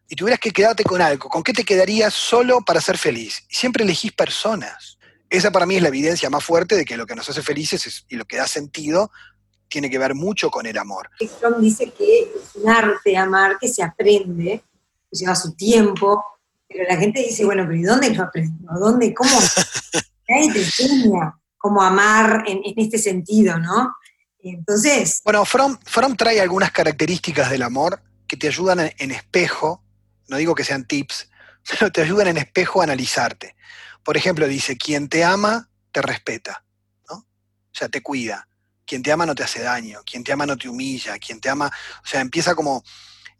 y 0.08 0.16
tuvieras 0.16 0.40
que 0.40 0.50
quedarte 0.50 0.84
con 0.84 1.00
algo, 1.00 1.28
¿con 1.28 1.42
qué 1.42 1.52
te 1.52 1.64
quedarías 1.64 2.12
solo 2.12 2.60
para 2.60 2.80
ser 2.80 2.98
feliz? 2.98 3.44
Siempre 3.48 3.84
elegís 3.84 4.12
personas. 4.12 4.98
Esa 5.30 5.50
para 5.50 5.66
mí 5.66 5.76
es 5.76 5.82
la 5.82 5.88
evidencia 5.88 6.30
más 6.30 6.44
fuerte 6.44 6.76
de 6.76 6.84
que 6.84 6.96
lo 6.96 7.06
que 7.06 7.14
nos 7.14 7.28
hace 7.28 7.42
felices 7.42 8.04
y 8.08 8.16
lo 8.16 8.24
que 8.24 8.36
da 8.36 8.46
sentido 8.46 9.10
tiene 9.74 9.90
que 9.90 9.98
ver 9.98 10.14
mucho 10.14 10.50
con 10.50 10.66
el 10.66 10.78
amor. 10.78 11.10
Strong 11.20 11.60
dice 11.60 11.90
que 11.90 12.20
es 12.20 12.54
un 12.54 12.70
arte 12.70 13.16
amar 13.16 13.58
que 13.58 13.66
se 13.66 13.82
aprende, 13.82 14.62
que 15.10 15.18
lleva 15.18 15.34
su 15.34 15.54
tiempo, 15.54 16.24
pero 16.68 16.84
la 16.88 16.96
gente 16.96 17.20
dice, 17.20 17.44
bueno, 17.44 17.64
pero 17.64 17.76
¿y 17.76 17.82
dónde 17.82 18.10
lo 18.10 18.22
aprendo? 18.22 18.72
¿Dónde? 18.78 19.12
¿Cómo? 19.12 19.30
Nadie 20.28 20.52
te 20.52 20.62
enseña 20.62 21.36
cómo 21.58 21.82
amar 21.82 22.44
en, 22.46 22.60
este 22.76 22.98
sentido, 22.98 23.58
¿no? 23.58 23.96
Entonces... 24.38 25.20
Bueno, 25.24 25.44
Fromm, 25.44 25.78
trae 26.16 26.40
algunas 26.40 26.70
características 26.70 27.50
del 27.50 27.62
amor 27.62 28.00
que 28.28 28.36
te 28.36 28.46
ayudan 28.46 28.78
en 28.96 29.10
espejo 29.10 29.84
no 30.28 30.36
digo 30.36 30.54
que 30.54 30.64
sean 30.64 30.84
tips, 30.84 31.30
pero 31.70 31.92
te 31.92 32.02
ayudan 32.02 32.28
en 32.28 32.36
espejo 32.38 32.80
a 32.80 32.84
analizarte. 32.84 33.56
Por 34.02 34.16
ejemplo, 34.16 34.46
dice, 34.46 34.76
quien 34.76 35.08
te 35.08 35.24
ama, 35.24 35.68
te 35.92 36.02
respeta, 36.02 36.64
¿no? 37.08 37.16
O 37.16 37.72
sea, 37.72 37.88
te 37.88 38.02
cuida. 38.02 38.48
Quien 38.86 39.02
te 39.02 39.12
ama 39.12 39.26
no 39.26 39.34
te 39.34 39.42
hace 39.42 39.62
daño, 39.62 40.00
quien 40.04 40.22
te 40.22 40.32
ama 40.32 40.46
no 40.46 40.56
te 40.56 40.68
humilla, 40.68 41.18
quien 41.18 41.40
te 41.40 41.48
ama, 41.48 41.70
o 42.02 42.06
sea, 42.06 42.20
empieza 42.20 42.54
como... 42.54 42.82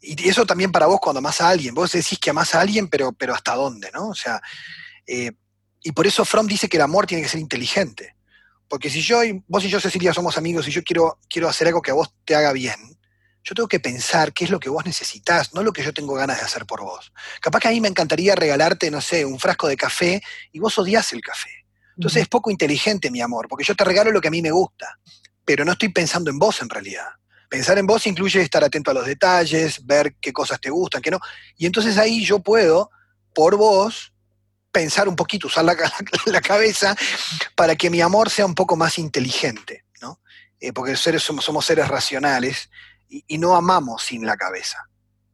Y 0.01 0.27
eso 0.27 0.45
también 0.45 0.71
para 0.71 0.85
vos 0.85 0.99
cuando 0.99 1.19
amas 1.19 1.41
a 1.41 1.49
alguien. 1.49 1.73
Vos 1.73 1.91
decís 1.91 2.19
que 2.19 2.29
amás 2.29 2.53
a 2.53 2.61
alguien, 2.61 2.87
pero, 2.87 3.11
pero 3.13 3.33
¿hasta 3.33 3.55
dónde, 3.55 3.89
no? 3.91 4.09
O 4.09 4.15
sea, 4.15 4.41
eh, 5.07 5.31
y 5.81 5.91
por 5.91 6.05
eso 6.05 6.25
Fromm 6.25 6.47
dice 6.47 6.67
que 6.67 6.77
el 6.77 6.83
amor 6.83 7.07
tiene 7.07 7.23
que 7.23 7.29
ser 7.29 7.39
inteligente. 7.39 8.15
Porque 8.67 8.89
si 8.89 9.01
yo, 9.01 9.19
vos 9.47 9.63
y 9.63 9.69
yo, 9.69 9.79
Cecilia, 9.79 10.13
somos 10.13 10.37
amigos 10.37 10.67
y 10.67 10.71
yo 10.71 10.83
quiero, 10.83 11.19
quiero 11.29 11.47
hacer 11.47 11.67
algo 11.67 11.81
que 11.81 11.91
a 11.91 11.95
vos 11.95 12.13
te 12.25 12.35
haga 12.35 12.51
bien, 12.51 12.95
yo 13.43 13.53
tengo 13.53 13.67
que 13.67 13.79
pensar 13.79 14.33
qué 14.33 14.45
es 14.45 14.49
lo 14.49 14.59
que 14.59 14.69
vos 14.69 14.83
necesitas, 14.85 15.53
no 15.53 15.61
lo 15.61 15.71
que 15.71 15.83
yo 15.83 15.93
tengo 15.93 16.15
ganas 16.15 16.39
de 16.39 16.45
hacer 16.45 16.65
por 16.65 16.81
vos. 16.81 17.13
Capaz 17.39 17.59
que 17.59 17.67
a 17.67 17.71
mí 17.71 17.79
me 17.79 17.87
encantaría 17.87 18.33
regalarte, 18.33 18.89
no 18.89 19.01
sé, 19.01 19.23
un 19.23 19.39
frasco 19.39 19.67
de 19.67 19.77
café 19.77 20.21
y 20.51 20.59
vos 20.59 20.75
odias 20.79 21.13
el 21.13 21.21
café. 21.21 21.51
Entonces 21.95 22.23
es 22.23 22.27
poco 22.27 22.49
inteligente, 22.49 23.11
mi 23.11 23.21
amor, 23.21 23.47
porque 23.47 23.63
yo 23.63 23.75
te 23.75 23.83
regalo 23.83 24.11
lo 24.11 24.19
que 24.19 24.29
a 24.29 24.31
mí 24.31 24.41
me 24.41 24.51
gusta, 24.51 24.99
pero 25.45 25.63
no 25.63 25.73
estoy 25.73 25.89
pensando 25.89 26.29
en 26.29 26.39
vos 26.39 26.61
en 26.61 26.69
realidad. 26.69 27.07
Pensar 27.47 27.77
en 27.77 27.85
vos 27.85 28.05
incluye 28.07 28.41
estar 28.41 28.63
atento 28.63 28.91
a 28.91 28.93
los 28.95 29.05
detalles, 29.05 29.85
ver 29.85 30.15
qué 30.19 30.33
cosas 30.33 30.59
te 30.59 30.69
gustan, 30.69 31.01
qué 31.01 31.11
no. 31.11 31.19
Y 31.55 31.65
entonces 31.65 31.97
ahí 31.97 32.25
yo 32.25 32.39
puedo, 32.39 32.89
por 33.33 33.55
vos, 33.55 34.13
pensar 34.71 35.07
un 35.07 35.15
poquito, 35.15 35.47
usar 35.47 35.63
la, 35.63 35.75
cabeza 36.41 36.95
para 37.55 37.77
que 37.77 37.89
mi 37.89 38.01
amor 38.01 38.29
sea 38.29 38.45
un 38.45 38.55
poco 38.55 38.75
más 38.75 38.97
inteligente, 38.97 39.85
¿no? 40.01 40.19
Eh, 40.59 40.73
porque 40.73 40.97
seres 40.97 41.23
somos, 41.23 41.45
somos 41.45 41.65
seres 41.65 41.87
racionales 41.87 42.69
y, 43.07 43.37
no 43.37 43.55
amamos 43.55 44.03
sin 44.03 44.25
la 44.25 44.35
cabeza. 44.35 44.89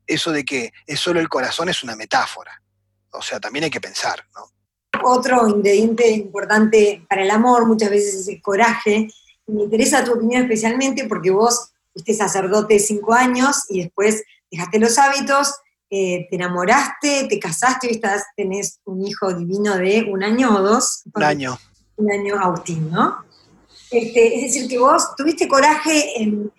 Eso 0.06 0.32
de 0.32 0.44
que 0.46 0.72
es 0.86 1.00
solo 1.00 1.20
el 1.20 1.30
corazón 1.30 1.70
es 1.70 1.82
una 1.82 1.96
metáfora. 1.96 2.62
O 3.12 3.22
sea, 3.22 3.40
también 3.40 3.64
hay 3.64 3.72
que 3.72 3.82
pensar, 3.82 4.28
¿no? 4.36 4.52
Otro 5.04 5.48
ingrediente 5.48 6.08
importante 6.10 7.04
para 7.10 7.24
el 7.24 7.32
amor 7.32 7.66
muchas 7.66 7.90
veces 7.90 8.14
es 8.14 8.28
el 8.28 8.42
coraje. 8.42 9.08
Me 9.52 9.64
interesa 9.64 10.04
tu 10.04 10.14
opinión 10.14 10.44
especialmente 10.44 11.06
porque 11.08 11.32
vos 11.32 11.72
fuiste 11.94 12.14
sacerdote 12.14 12.80
cinco 12.80 13.14
años 13.14 13.66
y 13.70 13.84
después 13.84 14.24
dejaste 14.50 14.80
los 14.80 14.98
hábitos, 14.98 15.54
eh, 15.90 16.28
te 16.30 16.36
enamoraste, 16.38 17.28
te 17.28 17.40
casaste, 17.40 17.88
y 17.88 17.96
estás, 17.96 18.24
tenés 18.36 18.80
un 18.86 19.06
hijo 19.06 19.34
divino 19.34 19.78
de 19.78 20.08
un 20.10 20.24
año 20.24 20.56
o 20.56 20.62
dos. 20.62 21.04
Un 21.14 21.24
año. 21.24 21.60
Un 21.98 22.12
año 22.12 22.40
Agustín, 22.40 22.90
¿no? 22.90 23.26
Este, 23.90 24.36
es 24.36 24.54
decir, 24.54 24.70
que 24.70 24.80
vos 24.80 25.16
tuviste 25.18 25.50
coraje 25.50 26.22
en, 26.22 26.52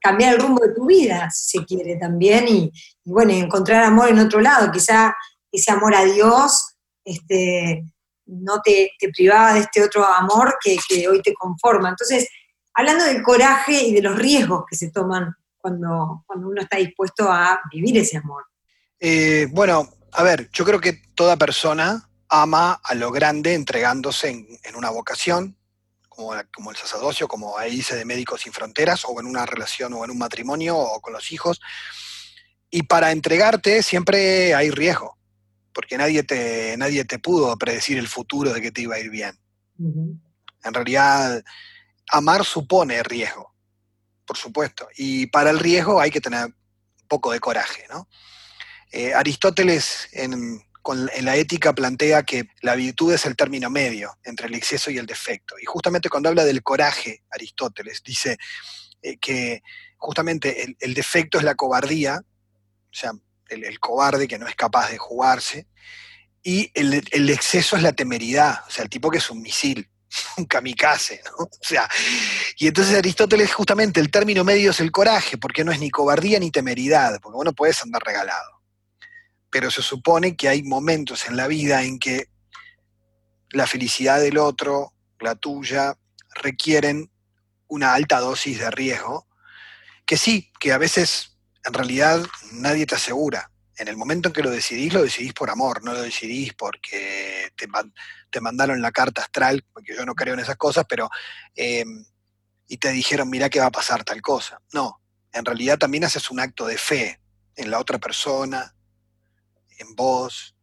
cambiar 0.00 0.34
el 0.34 0.40
rumbo 0.40 0.60
de 0.60 0.74
tu 0.74 0.86
vida, 0.86 1.30
si 1.30 1.58
se 1.58 1.64
quiere 1.64 1.96
también, 1.96 2.48
y, 2.48 2.72
bueno, 3.04 3.32
encontrar 3.32 3.84
amor 3.84 4.08
en 4.08 4.18
otro 4.18 4.40
lado. 4.40 4.72
Quizá 4.72 5.14
ese 5.52 5.70
amor 5.70 5.94
a 5.94 6.04
Dios 6.04 6.74
este, 7.04 7.84
no 8.26 8.60
te, 8.62 8.92
privaba 9.14 9.54
de 9.54 9.60
este 9.60 9.82
otro 9.82 10.04
amor 10.04 10.56
que, 10.62 10.78
hoy 11.08 11.20
te 11.22 11.34
conforma. 11.34 11.90
Entonces, 11.90 12.28
hablando 12.74 13.04
del 13.04 13.22
coraje 13.22 13.82
y 13.82 13.94
de 13.94 14.02
los 14.02 14.16
riesgos 14.16 14.64
que 14.68 14.76
se 14.76 14.90
toman 14.90 15.34
cuando, 15.58 16.24
cuando 16.26 16.48
uno 16.48 16.62
está 16.62 16.78
dispuesto 16.78 17.30
a 17.30 17.60
vivir 17.70 17.98
ese 17.98 18.16
amor. 18.16 18.44
Eh, 18.98 19.48
bueno, 19.50 19.88
a 20.12 20.22
ver, 20.22 20.48
yo 20.52 20.64
creo 20.64 20.80
que 20.80 21.02
toda 21.14 21.36
persona 21.36 22.08
ama 22.28 22.80
a 22.82 22.94
lo 22.94 23.10
grande 23.10 23.54
entregándose 23.54 24.30
en 24.30 24.76
una 24.76 24.90
vocación, 24.90 25.56
como, 26.50 26.70
el 26.70 26.76
sacerdocio, 26.76 27.26
como 27.28 27.56
ahí 27.56 27.70
dice 27.76 27.96
de 27.96 28.04
Médicos 28.04 28.42
Sin 28.42 28.52
Fronteras, 28.52 29.04
o 29.06 29.18
en 29.20 29.26
una 29.26 29.46
relación 29.46 29.92
o 29.94 30.04
en 30.04 30.10
un 30.10 30.18
matrimonio 30.18 30.76
o 30.76 31.00
con 31.00 31.12
los 31.12 31.32
hijos. 31.32 31.60
Y 32.70 32.82
para 32.82 33.10
entregarte 33.10 33.82
siempre 33.82 34.54
hay 34.54 34.70
riesgo, 34.70 35.16
porque 35.72 35.96
nadie 35.96 36.22
te, 36.22 36.76
nadie 36.76 37.04
te 37.04 37.18
pudo 37.18 37.56
predecir 37.56 37.98
el 37.98 38.08
futuro 38.08 38.52
de 38.52 38.60
que 38.60 38.70
te 38.70 38.82
iba 38.82 38.96
a 38.96 39.00
ir 39.00 39.10
bien. 39.10 39.38
En 39.78 40.74
realidad, 40.74 41.42
amar 42.10 42.44
supone 42.44 43.02
riesgo, 43.02 43.54
por 44.26 44.36
supuesto. 44.36 44.88
Y 44.96 45.26
para 45.26 45.50
el 45.50 45.58
riesgo 45.58 46.00
hay 46.00 46.10
que 46.10 46.20
tener 46.20 46.46
un 46.46 47.08
poco 47.08 47.32
de 47.32 47.40
coraje, 47.40 47.86
¿no? 47.90 48.08
Eh, 48.92 49.14
Aristóteles 49.14 50.08
en 50.12 50.62
la 51.20 51.36
ética 51.36 51.74
plantea 51.74 52.22
que 52.22 52.48
la 52.62 52.74
virtud 52.74 53.12
es 53.12 53.26
el 53.26 53.36
término 53.36 53.70
medio 53.70 54.18
entre 54.24 54.48
el 54.48 54.54
exceso 54.54 54.90
y 54.90 54.98
el 54.98 55.06
defecto. 55.06 55.54
Y 55.60 55.64
justamente 55.64 56.08
cuando 56.08 56.28
habla 56.28 56.44
del 56.44 56.62
coraje, 56.62 57.22
Aristóteles 57.30 58.02
dice 58.02 58.38
eh, 59.02 59.18
que 59.18 59.62
justamente 59.96 60.76
el, 60.78 60.94
defecto 60.94 61.38
es 61.38 61.44
la 61.44 61.54
cobardía, 61.54 62.20
o 62.20 62.92
sea, 62.94 63.12
el, 63.48 63.78
cobarde 63.78 64.26
que 64.26 64.38
no 64.38 64.48
es 64.48 64.54
capaz 64.54 64.90
de 64.90 64.98
jugarse, 64.98 65.66
y 66.42 66.70
el, 66.74 67.06
el, 67.10 67.30
exceso 67.30 67.76
es 67.76 67.82
la 67.82 67.92
temeridad, 67.92 68.64
o 68.66 68.70
sea, 68.70 68.82
el 68.82 68.90
tipo 68.90 69.10
que 69.10 69.18
es 69.18 69.30
un 69.30 69.42
misil, 69.42 69.90
un 70.36 70.44
kamikaze, 70.44 71.22
¿no? 71.24 71.44
O 71.44 71.50
sea, 71.60 71.88
y 72.56 72.66
entonces 72.66 72.96
Aristóteles 72.96 73.52
justamente 73.52 74.00
el 74.00 74.10
término 74.10 74.44
medio 74.44 74.70
es 74.70 74.80
el 74.80 74.90
coraje, 74.90 75.38
porque 75.38 75.64
no 75.64 75.72
es 75.72 75.80
ni 75.80 75.90
cobardía 75.90 76.38
ni 76.38 76.50
temeridad, 76.50 77.20
porque 77.20 77.38
uno 77.38 77.52
puede 77.52 77.74
andar 77.82 78.02
regalado 78.02 78.60
pero 79.50 79.70
se 79.70 79.82
supone 79.82 80.36
que 80.36 80.48
hay 80.48 80.62
momentos 80.62 81.26
en 81.26 81.36
la 81.36 81.48
vida 81.48 81.82
en 81.82 81.98
que 81.98 82.28
la 83.50 83.66
felicidad 83.66 84.20
del 84.20 84.38
otro, 84.38 84.94
la 85.18 85.34
tuya, 85.34 85.96
requieren 86.34 87.10
una 87.66 87.94
alta 87.94 88.20
dosis 88.20 88.60
de 88.60 88.70
riesgo, 88.70 89.26
que 90.06 90.16
sí, 90.16 90.52
que 90.60 90.72
a 90.72 90.78
veces 90.78 91.36
en 91.64 91.74
realidad 91.74 92.24
nadie 92.52 92.86
te 92.86 92.94
asegura. 92.94 93.50
En 93.76 93.88
el 93.88 93.96
momento 93.96 94.28
en 94.28 94.32
que 94.32 94.42
lo 94.42 94.50
decidís, 94.50 94.92
lo 94.92 95.02
decidís 95.02 95.32
por 95.32 95.50
amor, 95.50 95.82
no 95.82 95.92
lo 95.92 96.02
decidís 96.02 96.54
porque 96.54 97.39
te, 98.30 98.40
mandaron 98.40 98.80
la 98.80 98.92
carta 98.92 99.22
astral, 99.22 99.64
porque 99.72 99.94
yo 99.94 100.04
no 100.04 100.14
creo 100.14 100.34
en 100.34 100.40
esas 100.40 100.56
cosas, 100.56 100.84
pero... 100.88 101.08
Eh, 101.54 101.84
y 102.70 102.76
te 102.76 102.92
dijeron, 102.92 103.28
mira 103.28 103.50
que 103.50 103.58
va 103.58 103.66
a 103.66 103.72
pasar 103.72 104.04
tal 104.04 104.22
cosa. 104.22 104.62
No, 104.72 105.00
en 105.32 105.44
realidad 105.44 105.76
también 105.76 106.04
haces 106.04 106.30
un 106.30 106.38
acto 106.38 106.66
de 106.66 106.78
fe 106.78 107.20
en 107.56 107.68
la 107.68 107.80
otra 107.80 107.98
persona, 107.98 108.76
en 109.78 109.96
vos. 109.96 110.54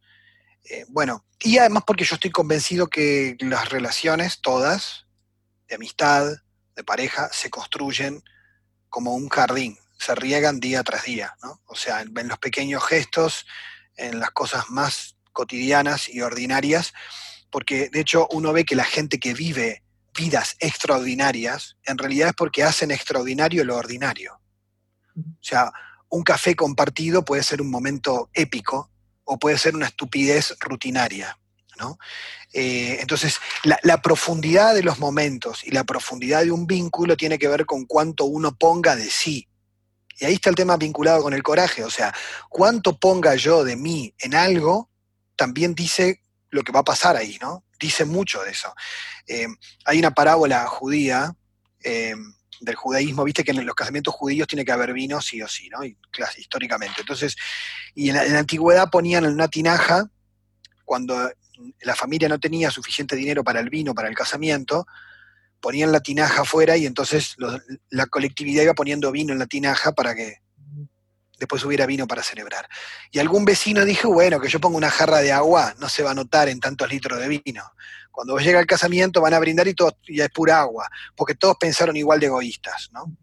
Eh, 0.64 0.86
bueno, 0.88 1.26
y 1.38 1.58
además 1.58 1.84
porque 1.86 2.04
yo 2.04 2.14
estoy 2.14 2.30
convencido 2.30 2.88
que 2.88 3.36
las 3.40 3.68
relaciones, 3.68 4.40
todas, 4.40 5.06
de 5.68 5.74
amistad, 5.74 6.32
de 6.76 6.84
pareja, 6.84 7.28
se 7.30 7.50
construyen 7.50 8.22
como 8.88 9.14
un 9.14 9.28
jardín, 9.28 9.78
se 9.98 10.14
riegan 10.14 10.60
día 10.60 10.82
tras 10.82 11.04
día, 11.04 11.36
¿no? 11.42 11.60
O 11.66 11.74
sea, 11.74 12.00
en, 12.00 12.28
los 12.28 12.38
pequeños 12.38 12.84
gestos, 12.86 13.46
en 13.96 14.18
las 14.18 14.30
cosas 14.30 14.70
más 14.70 15.17
cotidianas 15.38 16.08
y 16.08 16.20
ordinarias, 16.20 16.92
porque 17.48 17.90
de 17.90 18.00
hecho 18.00 18.26
uno 18.32 18.52
ve 18.52 18.64
que 18.64 18.74
la 18.74 18.82
gente 18.82 19.20
que 19.20 19.34
vive 19.34 19.84
vidas 20.12 20.56
extraordinarias, 20.58 21.76
en 21.84 21.96
realidad 21.96 22.30
es 22.30 22.34
porque 22.34 22.64
hacen 22.64 22.90
extraordinario 22.90 23.64
lo 23.64 23.76
ordinario. 23.76 24.40
O 25.16 25.40
sea, 25.40 25.70
un 26.08 26.24
café 26.24 26.56
compartido 26.56 27.24
puede 27.24 27.44
ser 27.44 27.62
un 27.62 27.70
momento 27.70 28.30
épico, 28.34 28.90
o 29.22 29.38
puede 29.38 29.58
ser 29.58 29.76
una 29.76 29.86
estupidez 29.86 30.56
rutinaria. 30.58 31.38
¿no? 31.78 32.00
Eh, 32.52 32.98
entonces, 33.00 33.38
la, 33.62 34.02
profundidad 34.02 34.74
de 34.74 34.82
los 34.82 34.98
momentos 34.98 35.62
y 35.64 35.70
la 35.70 35.84
profundidad 35.84 36.42
de 36.42 36.50
un 36.50 36.66
vínculo 36.66 37.16
tiene 37.16 37.38
que 37.38 37.46
ver 37.46 37.64
con 37.64 37.84
cuánto 37.84 38.24
uno 38.24 38.56
ponga 38.56 38.96
de 38.96 39.08
sí. 39.08 39.46
Y 40.18 40.24
ahí 40.24 40.34
está 40.34 40.50
el 40.50 40.56
tema 40.56 40.76
vinculado 40.76 41.22
con 41.22 41.32
el 41.32 41.44
coraje, 41.44 41.84
o 41.84 41.90
sea, 41.90 42.12
cuánto 42.48 42.98
ponga 42.98 43.36
yo 43.36 43.62
de 43.62 43.76
mí 43.76 44.12
en 44.18 44.34
algo 44.34 44.88
también 45.38 45.74
dice 45.74 46.20
lo 46.50 46.62
que 46.62 46.72
va 46.72 46.80
a 46.80 46.84
pasar 46.84 47.16
ahí, 47.16 47.38
¿no? 47.40 47.64
Dice 47.78 48.04
mucho 48.04 48.42
de 48.42 48.50
eso. 48.50 48.74
Eh, 49.26 49.46
hay 49.84 49.98
una 49.98 50.10
parábola 50.10 50.66
judía 50.66 51.34
eh, 51.84 52.14
del 52.60 52.74
judaísmo, 52.74 53.22
viste 53.22 53.44
que 53.44 53.52
en 53.52 53.64
los 53.64 53.74
casamientos 53.76 54.14
judíos 54.14 54.48
tiene 54.48 54.64
que 54.64 54.72
haber 54.72 54.92
vino 54.92 55.20
sí 55.20 55.40
o 55.40 55.46
sí, 55.48 55.70
¿no? 55.70 55.78
Históricamente. 56.36 57.02
Entonces, 57.02 57.36
y 57.94 58.10
en 58.10 58.16
la, 58.16 58.38
antigüedad 58.38 58.90
ponían 58.90 59.24
en 59.24 59.32
una 59.32 59.46
tinaja, 59.46 60.10
cuando 60.84 61.30
la 61.82 61.94
familia 61.94 62.28
no 62.28 62.40
tenía 62.40 62.70
suficiente 62.70 63.14
dinero 63.14 63.44
para 63.44 63.60
el 63.60 63.70
vino, 63.70 63.94
para 63.94 64.08
el 64.08 64.16
casamiento, 64.16 64.86
ponían 65.60 65.92
la 65.92 66.00
tinaja 66.00 66.42
afuera 66.42 66.76
y 66.76 66.86
entonces 66.86 67.36
la 67.90 68.06
colectividad 68.06 68.64
iba 68.64 68.74
poniendo 68.74 69.12
vino 69.12 69.32
en 69.32 69.38
la 69.38 69.46
tinaja 69.46 69.92
para 69.92 70.14
que 70.14 70.38
después 71.38 71.64
hubiera 71.64 71.86
vino 71.86 72.06
para 72.06 72.22
celebrar. 72.22 72.68
Y 73.10 73.18
algún 73.18 73.44
vecino 73.44 73.84
dijo, 73.84 74.12
bueno, 74.12 74.40
que 74.40 74.48
yo 74.48 74.60
ponga 74.60 74.76
una 74.76 74.90
jarra 74.90 75.18
de 75.18 75.32
agua, 75.32 75.74
no 75.78 75.88
se 75.88 76.02
va 76.02 76.10
a 76.10 76.14
notar 76.14 76.48
en 76.48 76.60
tantos 76.60 76.88
litros 76.90 77.18
de 77.20 77.40
vino. 77.44 77.64
Cuando 78.10 78.36
llega 78.38 78.58
el 78.58 78.66
casamiento 78.66 79.20
van 79.20 79.34
a 79.34 79.38
brindar 79.38 79.68
y 79.68 79.74
todo 79.74 79.96
es 80.06 80.30
pura 80.30 80.60
agua, 80.60 80.88
porque 81.14 81.34
todos 81.34 81.56
pensaron 81.58 81.96
igual 81.96 82.18
de 82.18 82.26
egoístas, 82.26 82.88
¿no? 82.92 83.16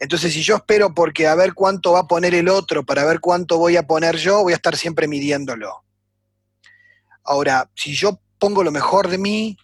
Entonces, 0.00 0.32
si 0.32 0.42
yo 0.42 0.56
espero 0.56 0.94
porque 0.94 1.26
a 1.26 1.34
ver 1.34 1.54
cuánto 1.54 1.92
va 1.92 2.00
a 2.00 2.06
poner 2.06 2.34
el 2.34 2.48
otro 2.48 2.84
para 2.84 3.04
ver 3.04 3.20
cuánto 3.20 3.58
voy 3.58 3.76
a 3.76 3.86
poner 3.86 4.16
yo, 4.16 4.42
voy 4.42 4.52
a 4.52 4.56
estar 4.56 4.76
siempre 4.76 5.08
midiéndolo. 5.08 5.84
Ahora, 7.24 7.68
si 7.74 7.94
yo 7.94 8.20
pongo 8.38 8.62
lo 8.62 8.70
mejor 8.70 9.08
de 9.08 9.18
mí, 9.18 9.56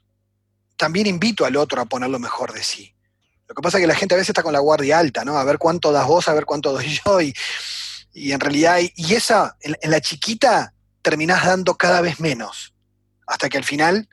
también 0.76 1.06
invito 1.06 1.44
al 1.44 1.56
otro 1.56 1.80
a 1.80 1.86
poner 1.86 2.10
lo 2.10 2.18
mejor 2.18 2.52
de 2.52 2.62
sí. 2.62 2.93
Lo 3.48 3.54
que 3.54 3.62
pasa 3.62 3.78
es 3.78 3.82
que 3.82 3.88
la 3.88 3.94
gente 3.94 4.14
a 4.14 4.18
veces 4.18 4.30
está 4.30 4.42
con 4.42 4.52
la 4.52 4.60
guardia 4.60 4.98
alta, 4.98 5.24
¿no? 5.24 5.36
A 5.38 5.44
ver 5.44 5.58
cuánto 5.58 5.92
das 5.92 6.06
vos, 6.06 6.28
a 6.28 6.34
ver 6.34 6.44
cuánto 6.44 6.72
doy 6.72 7.00
yo, 7.04 7.20
y, 7.20 7.34
en 8.32 8.40
realidad, 8.40 8.78
y 8.80 9.14
esa, 9.14 9.56
en, 9.60 9.90
la 9.90 10.00
chiquita, 10.00 10.72
terminás 11.02 11.44
dando 11.44 11.76
cada 11.76 12.00
vez 12.00 12.20
menos, 12.20 12.74
hasta 13.26 13.48
que 13.48 13.58
al 13.58 13.64
final 13.64 14.08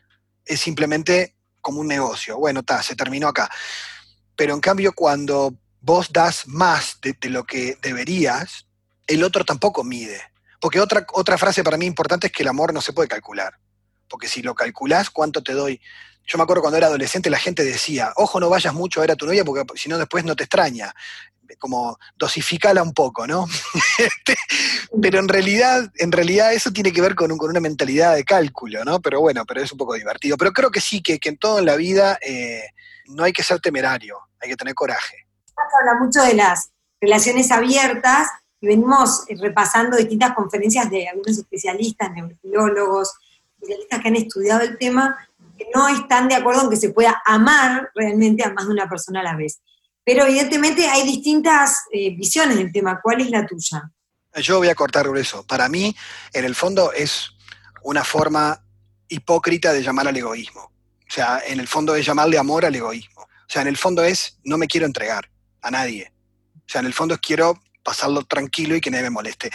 es 0.46 0.60
simplemente 0.60 1.36
como 1.62 1.80
un 1.80 1.88
negocio. 1.88 2.38
Bueno, 2.38 2.62
está, 2.62 2.82
se 2.84 2.96
terminó 2.96 3.28
acá. 3.28 3.50
Pero 4.36 4.54
en 4.54 4.60
cambio, 4.60 4.94
cuando 4.94 5.56
vos 5.80 6.12
das 6.12 6.48
más 6.48 6.98
de, 7.02 7.16
lo 7.30 7.46
que 7.46 7.78
deberías, 7.82 8.68
el 9.08 9.24
otro 9.24 9.46
tampoco 9.46 9.84
mide. 9.84 10.22
Porque 10.60 10.80
otra, 10.80 11.06
otra 11.14 11.38
frase 11.38 11.64
para 11.64 11.78
mí 11.78 11.86
importante 11.86 12.28
es 12.28 12.34
que 12.34 12.44
el 12.44 12.50
amor 12.50 12.74
no 12.74 12.82
se 12.82 12.94
puede 12.94 13.08
calcular. 13.08 13.54
Porque 14.08 14.28
si 14.28 14.42
lo 14.42 14.56
calculás, 14.56 15.10
¿cuánto 15.10 15.42
te 15.44 15.54
doy? 15.54 15.80
Yo 16.32 16.38
me 16.38 16.44
acuerdo 16.44 16.62
cuando 16.62 16.78
era 16.78 16.88
adolescente 16.88 17.30
la 17.30 17.40
gente 17.40 17.62
decía, 17.62 18.14
ojo, 18.16 18.40
no 18.40 18.50
vayas 18.50 18.74
mucho 18.74 19.02
a 19.02 19.04
ver 19.04 19.12
a 19.12 19.16
tu 19.18 19.26
novia 19.26 19.44
porque 19.44 19.66
si 19.76 19.90
no 19.90 19.98
después 19.98 20.24
no 20.24 20.34
te 20.34 20.44
extraña. 20.44 20.94
Como 21.60 22.00
dosificala 22.16 22.82
un 22.82 22.94
poco, 22.94 23.28
¿no? 23.28 23.46
Este, 23.98 24.38
pero 25.02 25.20
en 25.20 25.28
realidad, 25.28 25.92
en 25.98 26.14
realidad 26.14 26.54
eso 26.54 26.72
tiene 26.72 26.94
que 26.94 27.02
ver 27.02 27.16
con, 27.16 27.38
con, 27.38 27.50
una 27.50 27.60
mentalidad 27.60 28.16
de 28.16 28.24
cálculo, 28.24 28.86
¿no? 28.86 29.02
Pero 29.02 29.20
bueno, 29.20 29.44
pero 29.46 29.62
es 29.62 29.74
un 29.74 29.78
poco 29.78 29.94
divertido. 29.96 30.38
Pero 30.38 30.54
creo 30.54 30.72
que 30.72 30.80
sí, 30.80 31.04
que, 31.04 31.20
que 31.20 31.28
en 31.28 31.38
todo 31.38 31.60
en 31.60 31.66
la 31.66 31.76
vida 31.76 32.18
eh, 32.26 32.64
no 33.08 33.26
hay 33.26 33.34
que 33.34 33.44
ser 33.44 33.60
temerario, 33.60 34.18
hay 34.40 34.52
que 34.52 34.56
tener 34.56 34.74
coraje. 34.74 35.28
Habla 35.82 36.00
mucho 36.00 36.24
de 36.24 36.36
las 36.36 36.72
relaciones 37.02 37.52
abiertas 37.52 38.30
y 38.62 38.68
venimos 38.68 39.26
repasando 39.38 39.98
distintas 39.98 40.34
conferencias 40.34 40.90
de 40.90 41.10
algunos 41.10 41.38
especialistas, 41.38 42.10
neurólogos, 42.42 43.14
especialistas 43.60 44.00
que 44.02 44.08
han 44.08 44.16
estudiado 44.16 44.62
el 44.62 44.78
tema 44.78 45.18
no 45.74 45.88
están 45.88 46.28
de 46.28 46.36
acuerdo 46.36 46.64
en 46.64 46.70
que 46.70 46.78
se 46.78 46.90
pueda 46.90 47.22
amar 47.26 47.90
realmente 47.96 48.44
a 48.44 48.54
más 48.54 48.66
de 48.66 48.74
una 48.74 48.90
persona 48.90 49.22
a 49.22 49.24
la 49.24 49.36
vez. 49.36 49.62
Pero 50.04 50.26
evidentemente 50.26 50.88
hay 50.88 51.04
distintas 51.04 51.82
eh, 51.92 52.16
visiones 52.16 52.58
del 52.58 52.72
tema. 52.72 53.00
¿Cuál 53.02 53.22
es 53.22 53.30
la 53.30 53.46
tuya? 53.46 53.92
Yo 54.36 54.58
voy 54.58 54.70
a 54.70 54.76
cortar 54.76 55.08
eso. 55.18 55.46
Para 55.46 55.70
mí, 55.70 55.96
en 56.34 56.46
el 56.46 56.56
fondo, 56.56 56.92
es 56.94 57.32
una 57.84 58.04
forma 58.04 58.64
hipócrita 59.08 59.74
de 59.74 59.84
llamar 59.84 60.08
al 60.08 60.18
egoísmo. 60.18 60.62
O 60.62 61.14
sea, 61.14 61.42
en 61.46 61.60
el 61.60 61.68
fondo 61.68 61.94
es 61.96 62.06
llamarle 62.06 62.38
amor 62.38 62.66
al 62.66 62.76
egoísmo. 62.76 63.22
O 63.22 63.54
sea, 63.54 63.62
en 63.62 63.68
el 63.68 63.78
fondo 63.78 64.04
es 64.04 64.40
no 64.44 64.58
me 64.58 64.68
quiero 64.68 64.86
entregar 64.86 65.30
a 65.62 65.70
nadie. 65.70 66.12
O 66.56 66.70
sea, 66.70 66.80
en 66.80 66.88
el 66.88 66.94
fondo 66.94 67.16
es 67.16 67.20
quiero 67.20 67.60
pasarlo 67.84 68.24
tranquilo 68.24 68.76
y 68.76 68.82
que 68.82 68.90
nadie 68.90 69.04
me 69.04 69.10
moleste. 69.10 69.52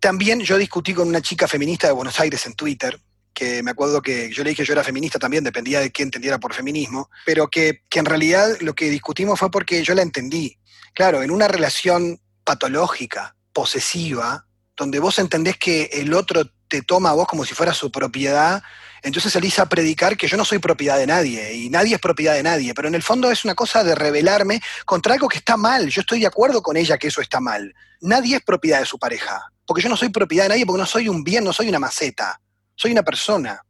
También 0.00 0.40
yo 0.40 0.56
discutí 0.56 0.94
con 0.94 1.08
una 1.08 1.20
chica 1.20 1.46
feminista 1.46 1.86
de 1.86 1.92
Buenos 1.92 2.18
Aires 2.20 2.46
en 2.46 2.54
Twitter, 2.54 2.98
que 3.38 3.62
me 3.62 3.70
acuerdo 3.70 4.02
que 4.02 4.32
yo 4.32 4.42
le 4.42 4.50
dije 4.50 4.62
que 4.62 4.66
yo 4.66 4.72
era 4.72 4.82
feminista 4.82 5.20
también, 5.20 5.44
dependía 5.44 5.78
de 5.78 5.92
qué 5.92 6.02
entendiera 6.02 6.40
por 6.40 6.54
feminismo, 6.54 7.08
pero 7.24 7.46
que, 7.46 7.82
en 7.92 8.04
realidad 8.04 8.48
lo 8.62 8.74
que 8.74 8.90
discutimos 8.90 9.38
fue 9.38 9.48
porque 9.48 9.84
yo 9.84 9.94
la 9.94 10.02
entendí. 10.02 10.58
Claro, 10.92 11.22
en 11.22 11.30
una 11.30 11.46
relación 11.46 12.20
patológica, 12.42 13.36
posesiva, 13.52 14.44
donde 14.76 14.98
vos 14.98 15.20
entendés 15.20 15.56
que 15.56 15.84
el 15.92 16.14
otro 16.14 16.50
te 16.66 16.82
toma 16.82 17.10
a 17.10 17.12
vos 17.12 17.28
como 17.28 17.44
si 17.44 17.54
fuera 17.54 17.72
su 17.72 17.92
propiedad, 17.92 18.60
entonces 19.04 19.32
salís 19.32 19.60
a 19.60 19.68
predicar 19.68 20.16
que 20.16 20.26
yo 20.26 20.36
no 20.36 20.44
soy 20.44 20.58
propiedad 20.58 20.98
de 20.98 21.06
nadie 21.06 21.54
y 21.54 21.70
nadie 21.70 21.94
es 21.94 22.00
propiedad 22.00 22.34
de 22.34 22.42
nadie, 22.42 22.74
pero 22.74 22.88
en 22.88 22.96
el 22.96 23.04
fondo 23.04 23.30
es 23.30 23.44
una 23.44 23.54
cosa 23.54 23.84
de 23.84 23.94
rebelarme 23.94 24.60
contra 24.84 25.14
algo 25.14 25.28
que 25.28 25.38
está 25.38 25.56
mal. 25.56 25.88
Yo 25.88 26.00
estoy 26.00 26.18
de 26.18 26.26
acuerdo 26.26 26.60
con 26.60 26.76
ella 26.76 26.98
que 26.98 27.06
eso 27.06 27.20
está 27.20 27.38
mal. 27.38 27.72
Nadie 28.00 28.34
es 28.34 28.42
propiedad 28.42 28.80
de 28.80 28.86
su 28.86 28.98
pareja, 28.98 29.52
porque 29.64 29.82
yo 29.84 29.88
no 29.88 29.96
soy 29.96 30.08
propiedad 30.08 30.46
de 30.46 30.48
nadie, 30.48 30.66
porque 30.66 30.80
no 30.80 30.86
soy 30.86 31.08
un 31.08 31.22
bien, 31.22 31.44
no 31.44 31.52
soy 31.52 31.68
una 31.68 31.78
maceta 31.78 32.40
soy 32.78 32.92
una 32.92 33.02
persona. 33.02 33.60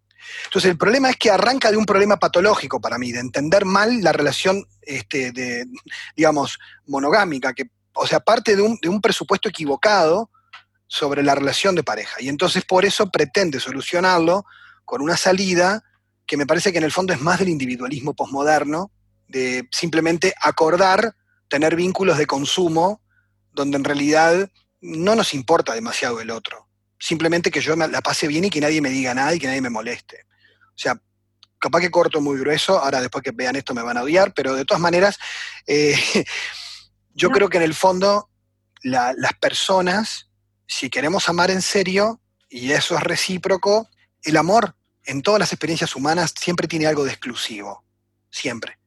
Entonces 0.44 0.70
el 0.70 0.78
problema 0.78 1.10
es 1.10 1.16
que 1.16 1.30
arranca 1.30 1.70
de 1.70 1.76
un 1.78 1.86
problema 1.86 2.18
patológico 2.18 2.80
para 2.80 2.98
mí, 2.98 3.10
de 3.10 3.20
entender 3.20 3.64
mal 3.64 4.02
la 4.02 4.12
relación, 4.12 4.64
este, 4.82 5.32
de, 5.32 5.66
digamos, 6.14 6.58
monogámica, 6.86 7.54
que, 7.54 7.70
o 7.94 8.06
sea, 8.06 8.20
parte 8.20 8.54
de 8.54 8.62
un, 8.62 8.78
de 8.80 8.88
un 8.88 9.00
presupuesto 9.00 9.48
equivocado 9.48 10.30
sobre 10.86 11.22
la 11.22 11.34
relación 11.34 11.74
de 11.74 11.82
pareja. 11.82 12.20
Y 12.20 12.28
entonces 12.28 12.64
por 12.64 12.84
eso 12.84 13.10
pretende 13.10 13.58
solucionarlo 13.58 14.44
con 14.84 15.00
una 15.00 15.16
salida 15.16 15.82
que 16.26 16.36
me 16.36 16.46
parece 16.46 16.72
que 16.72 16.78
en 16.78 16.84
el 16.84 16.92
fondo 16.92 17.14
es 17.14 17.20
más 17.20 17.38
del 17.38 17.48
individualismo 17.48 18.14
posmoderno, 18.14 18.90
de 19.26 19.66
simplemente 19.72 20.34
acordar 20.40 21.14
tener 21.48 21.76
vínculos 21.76 22.18
de 22.18 22.26
consumo 22.26 23.00
donde 23.52 23.78
en 23.78 23.84
realidad 23.84 24.50
no 24.82 25.14
nos 25.14 25.32
importa 25.32 25.72
demasiado 25.72 26.20
el 26.20 26.30
otro 26.30 26.67
simplemente 26.98 27.50
que 27.50 27.60
yo 27.60 27.76
la 27.76 28.00
pase 28.00 28.26
bien 28.26 28.44
y 28.44 28.50
que 28.50 28.60
nadie 28.60 28.80
me 28.80 28.90
diga 28.90 29.14
nada 29.14 29.34
y 29.34 29.38
que 29.38 29.46
nadie 29.46 29.60
me 29.60 29.70
moleste. 29.70 30.26
O 30.68 30.80
sea, 30.80 31.00
capaz 31.58 31.80
que 31.80 31.90
corto 31.90 32.20
muy 32.20 32.38
grueso, 32.38 32.78
ahora 32.78 33.00
después 33.00 33.22
que 33.22 33.32
vean 33.32 33.56
esto 33.56 33.74
me 33.74 33.82
van 33.82 33.96
a 33.96 34.02
odiar, 34.02 34.32
pero 34.34 34.54
de 34.54 34.64
todas 34.64 34.80
maneras, 34.80 35.18
eh, 35.66 35.96
yo 37.14 37.30
creo 37.30 37.48
que 37.48 37.58
en 37.58 37.64
el 37.64 37.74
fondo 37.74 38.30
las 38.82 39.32
personas, 39.40 40.28
si 40.66 40.88
queremos 40.88 41.28
amar 41.28 41.50
en 41.50 41.62
serio, 41.62 42.20
y 42.48 42.72
eso 42.72 42.96
es 42.96 43.02
recíproco, 43.02 43.88
el 44.22 44.36
amor 44.36 44.74
en 45.04 45.22
todas 45.22 45.40
las 45.40 45.52
experiencias 45.52 45.96
humanas 45.96 46.34
siempre 46.38 46.68
tiene 46.68 46.86
algo 46.86 47.04
de 47.04 47.10
exclusivo, 47.10 47.84
siempre. 48.30 48.78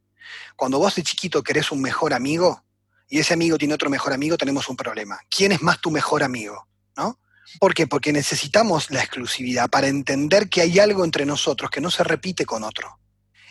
Cuando 0.55 0.79
vos 0.79 0.95
de 0.95 1.03
chiquito 1.03 1.43
querés 1.43 1.71
un 1.71 1.81
mejor 1.81 2.13
amigo 2.13 2.63
y 3.09 3.19
ese 3.19 3.33
amigo 3.33 3.57
tiene 3.57 3.73
otro 3.73 3.89
mejor 3.89 4.13
amigo, 4.13 4.37
tenemos 4.37 4.69
un 4.69 4.77
problema. 4.77 5.19
¿Quién 5.29 5.51
es 5.51 5.61
más 5.61 5.81
tu 5.81 5.91
mejor 5.91 6.23
amigo? 6.23 6.67
¿No? 6.95 7.19
¿Por 7.59 7.73
qué? 7.73 7.87
Porque 7.87 8.13
necesitamos 8.13 8.91
la 8.91 9.01
exclusividad 9.01 9.69
para 9.69 9.87
entender 9.87 10.49
que 10.49 10.61
hay 10.61 10.79
algo 10.79 11.03
entre 11.05 11.25
nosotros 11.25 11.69
que 11.69 11.81
no 11.81 11.91
se 11.91 12.03
repite 12.03 12.45
con 12.45 12.63
otro. 12.63 12.99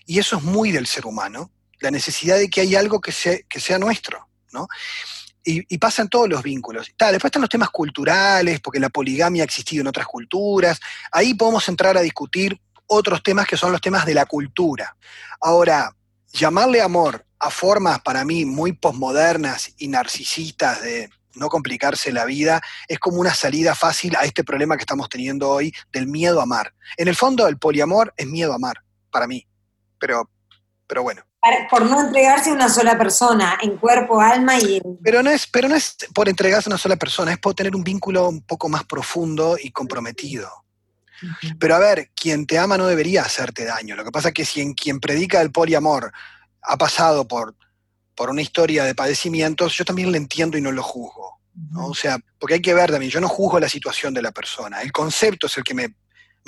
Y 0.07 0.19
eso 0.19 0.37
es 0.37 0.43
muy 0.43 0.73
del 0.73 0.87
ser 0.87 1.07
humano, 1.07 1.51
la 1.81 1.91
necesidad 1.91 2.37
de 2.37 2.49
que 2.49 2.63
hay 2.63 2.75
algo 2.75 3.01
que, 3.01 3.13
sea 3.13 3.79
nuestro, 3.79 4.29
¿no? 4.53 4.69
Y, 5.43 5.79
pasa 5.79 6.03
en 6.03 6.09
todos 6.09 6.29
los 6.29 6.43
vínculos. 6.43 6.93
después 6.99 7.25
están 7.25 7.43
los 7.43 7.49
temas 7.49 7.71
culturales, 7.71 8.61
porque 8.61 8.79
la 8.79 8.91
poligamia 8.91 9.43
ha 9.43 9.47
existido 9.47 9.81
en 9.81 9.89
otras 9.89 10.07
culturas. 10.07 10.79
Ahí 11.11 11.35
podemos 11.35 11.67
entrar 11.69 11.97
a 11.97 12.03
discutir 12.03 12.61
otros 12.87 13.23
temas 13.23 13.47
que 13.47 13.57
son 13.57 13.73
los 13.73 13.81
temas 13.81 14.05
de 14.05 14.15
la 14.15 14.27
cultura. 14.27 14.97
Ahora, 15.41 15.95
llamarle 16.33 16.83
amor 16.83 17.25
a 17.39 17.51
formas 17.51 18.01
para 18.01 18.25
mí 18.25 18.45
muy 18.45 18.73
posmodernas 18.73 19.73
y 19.79 19.89
narcisistas 19.89 20.83
de 20.83 21.11
no 21.35 21.49
complicarse 21.49 22.13
la 22.13 22.25
vida, 22.25 22.61
es 22.89 22.99
como 22.99 23.19
una 23.19 23.35
salida 23.35 23.75
fácil 23.75 24.17
a 24.17 24.25
este 24.25 24.45
problema 24.45 24.77
que 24.77 24.83
estamos 24.83 25.09
teniendo 25.09 25.49
hoy 25.49 25.73
del 25.93 26.07
miedo 26.07 26.41
a 26.41 26.45
amar. 26.45 26.75
En 26.97 27.09
el 27.09 27.17
fondo, 27.17 27.47
el 27.47 27.59
poliamor 27.59 28.13
es 28.17 28.27
miedo 28.27 28.53
a 28.53 28.57
amar, 28.57 28.83
para 29.11 29.27
mí. 29.27 29.47
Pero, 29.99 30.31
pero 30.87 31.03
bueno. 31.03 31.23
Por 31.71 31.87
no 31.87 32.01
entregarse 32.01 32.51
a 32.51 32.53
una 32.53 32.69
sola 32.69 32.99
persona, 32.99 33.59
en 33.63 33.79
cuerpo, 33.79 34.21
alma 34.21 34.59
y... 34.59 34.81
Pero 35.03 35.23
no, 35.23 35.31
es, 35.31 35.47
pero 35.47 35.69
no 35.69 35.75
es 35.75 35.97
por 36.15 36.29
entregarse 36.29 36.69
a 36.69 36.73
una 36.73 36.79
sola 36.79 36.97
persona, 36.97 37.33
es 37.33 37.39
por 37.39 37.55
tener 37.55 37.75
un 37.75 37.83
vínculo 37.83 38.29
un 38.29 38.43
poco 38.43 38.69
más 38.69 38.85
profundo 38.85 39.57
y 39.63 39.71
comprometido. 39.71 40.51
Pero 41.59 41.75
a 41.75 41.79
ver, 41.79 42.11
quien 42.15 42.47
te 42.47 42.59
ama 42.59 42.77
no 42.79 42.87
debería 42.87 43.23
hacerte 43.23 43.65
daño. 43.65 43.97
Lo 43.97 44.05
que 44.05 44.11
pasa 44.11 44.29
es 44.29 44.35
que 44.35 44.45
si 44.45 44.61
en 44.61 44.75
quien 44.75 45.01
predica 45.01 45.41
el 45.41 45.53
poliamor 45.53 46.13
ha 46.63 46.77
pasado 46.77 47.27
por 47.27 47.55
por 48.21 48.29
una 48.29 48.43
historia 48.43 48.85
de 48.85 48.95
padecimientos, 48.95 49.75
yo 49.75 49.83
también 49.83 50.13
lo 50.13 50.19
entiendo 50.19 50.59
y 50.59 50.61
no 50.61 50.73
lo 50.73 50.83
juzgo. 50.83 51.41
O 51.75 51.95
sea, 51.95 52.19
porque 52.39 52.57
hay 52.57 52.61
que 52.61 52.75
ver 52.75 52.91
también, 52.91 53.11
yo 53.11 53.19
no 53.19 53.29
juzgo 53.29 53.59
la 53.59 53.67
situación 53.67 54.13
de 54.13 54.21
la 54.21 54.31
persona, 54.31 54.83
el 54.83 54.93
concepto 54.93 55.47
es 55.47 55.57
el 55.57 55.65
que 55.65 55.73
me, 55.73 55.95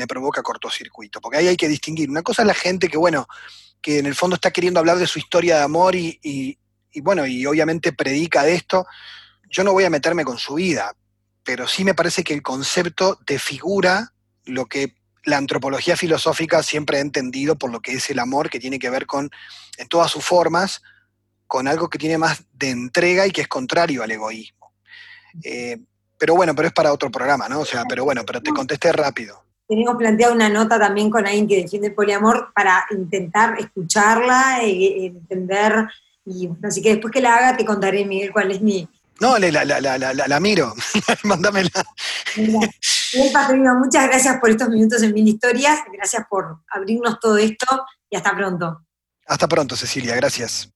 provoca 0.06 0.42
cortocircuito, 0.42 1.18
porque 1.22 1.38
ahí 1.38 1.48
hay 1.48 1.56
que 1.56 1.68
distinguir. 1.68 2.10
Una 2.10 2.20
cosa 2.20 2.42
es 2.42 2.46
la 2.46 2.52
gente 2.52 2.88
que, 2.88 2.98
bueno, 2.98 3.26
que 3.80 4.00
en 4.00 4.04
el 4.04 4.14
fondo 4.14 4.34
está 4.34 4.50
queriendo 4.50 4.80
hablar 4.80 4.98
de 4.98 5.06
su 5.06 5.18
historia 5.18 5.56
de 5.56 5.62
amor 5.62 5.96
y, 5.96 6.18
y 6.22 7.00
bueno, 7.00 7.26
y 7.26 7.46
obviamente 7.46 7.94
predica 7.94 8.42
de 8.42 8.54
esto. 8.54 8.84
Yo 9.48 9.64
no 9.64 9.72
voy 9.72 9.84
a 9.84 9.90
meterme 9.90 10.26
con 10.26 10.36
su 10.36 10.56
vida, 10.56 10.94
pero 11.42 11.66
sí 11.66 11.84
me 11.84 11.94
parece 11.94 12.22
que 12.22 12.34
el 12.34 12.42
concepto 12.42 13.18
de 13.26 13.38
figura 13.38 14.12
lo 14.44 14.66
que 14.66 14.94
la 15.24 15.38
antropología 15.38 15.96
filosófica 15.96 16.62
siempre 16.62 16.98
ha 16.98 17.00
entendido 17.00 17.56
por 17.56 17.70
lo 17.70 17.80
que 17.80 17.92
es 17.92 18.10
el 18.10 18.18
amor, 18.18 18.50
que 18.50 18.60
tiene 18.60 18.78
que 18.78 18.90
ver 18.90 19.06
con, 19.06 19.30
en 19.78 19.88
todas 19.88 20.10
sus 20.10 20.22
formas, 20.22 20.82
con 21.52 21.68
algo 21.68 21.90
que 21.90 21.98
tiene 21.98 22.16
más 22.16 22.42
de 22.54 22.70
entrega 22.70 23.26
y 23.26 23.30
que 23.30 23.42
es 23.42 23.46
contrario 23.46 24.02
al 24.02 24.10
egoísmo. 24.10 24.72
Eh, 25.44 25.78
pero 26.18 26.34
bueno, 26.34 26.54
pero 26.54 26.68
es 26.68 26.72
para 26.72 26.94
otro 26.94 27.10
programa, 27.10 27.46
¿no? 27.46 27.60
O 27.60 27.66
sea, 27.66 27.84
pero 27.86 28.04
bueno, 28.04 28.22
pero 28.24 28.40
te 28.40 28.50
contesté 28.52 28.90
rápido. 28.90 29.44
Tenemos 29.68 29.96
planteado 29.96 30.32
una 30.32 30.48
nota 30.48 30.78
también 30.78 31.10
con 31.10 31.26
alguien 31.26 31.46
que 31.46 31.56
defiende 31.56 31.88
el 31.88 31.94
poliamor 31.94 32.54
para 32.54 32.86
intentar 32.90 33.60
escucharla 33.60 34.60
e, 34.62 35.08
entender. 35.08 35.90
Y 36.24 36.48
así 36.62 36.80
que 36.80 36.92
después 36.92 37.12
que 37.12 37.20
la 37.20 37.36
haga 37.36 37.54
te 37.58 37.66
contaré, 37.66 38.06
Miguel, 38.06 38.32
cuál 38.32 38.50
es 38.50 38.62
mi, 38.62 38.88
no, 39.20 39.38
la, 39.38 39.50
la, 39.50 39.78
la, 39.78 40.14
la 40.14 40.40
miro. 40.40 40.74
Mándamela. 41.24 41.68
muchas 43.78 44.06
gracias 44.08 44.38
por 44.40 44.48
estos 44.48 44.70
minutos 44.70 45.02
en 45.02 45.12
Mil 45.12 45.28
Historias. 45.28 45.80
Gracias 45.92 46.24
por 46.30 46.62
abrirnos 46.70 47.20
todo 47.20 47.36
esto 47.36 47.84
y 48.08 48.16
hasta 48.16 48.34
pronto. 48.34 48.86
Hasta 49.26 49.46
pronto, 49.46 49.76
Cecilia. 49.76 50.16
Gracias. 50.16 50.72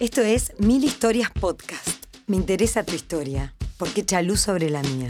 Esto 0.00 0.20
es 0.20 0.52
Mil 0.58 0.84
Historias 0.84 1.30
Podcast. 1.30 2.04
Me 2.26 2.36
interesa 2.36 2.84
tu 2.84 2.94
historia, 2.94 3.54
porque 3.78 4.02
echa 4.02 4.20
luz 4.20 4.40
sobre 4.40 4.68
la 4.68 4.82
mía. 4.82 5.08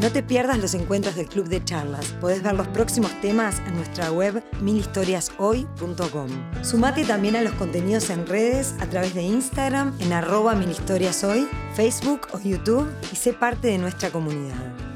No 0.00 0.10
te 0.10 0.22
pierdas 0.22 0.58
los 0.58 0.74
encuentros 0.74 1.14
del 1.14 1.28
Club 1.28 1.48
de 1.48 1.64
Charlas. 1.64 2.06
Podés 2.20 2.42
ver 2.42 2.54
los 2.54 2.66
próximos 2.68 3.12
temas 3.20 3.60
en 3.66 3.76
nuestra 3.76 4.10
web 4.10 4.42
milhistoriashoy.com. 4.60 6.28
Sumate 6.62 7.04
también 7.04 7.36
a 7.36 7.42
los 7.42 7.52
contenidos 7.54 8.10
en 8.10 8.26
redes 8.26 8.74
a 8.80 8.86
través 8.86 9.14
de 9.14 9.22
Instagram 9.22 9.96
en 10.00 10.12
arroba 10.12 10.54
milhistoriashoy, 10.54 11.48
Facebook 11.74 12.28
o 12.32 12.40
YouTube 12.40 12.90
y 13.12 13.16
sé 13.16 13.32
parte 13.32 13.68
de 13.68 13.78
nuestra 13.78 14.10
comunidad. 14.10 14.93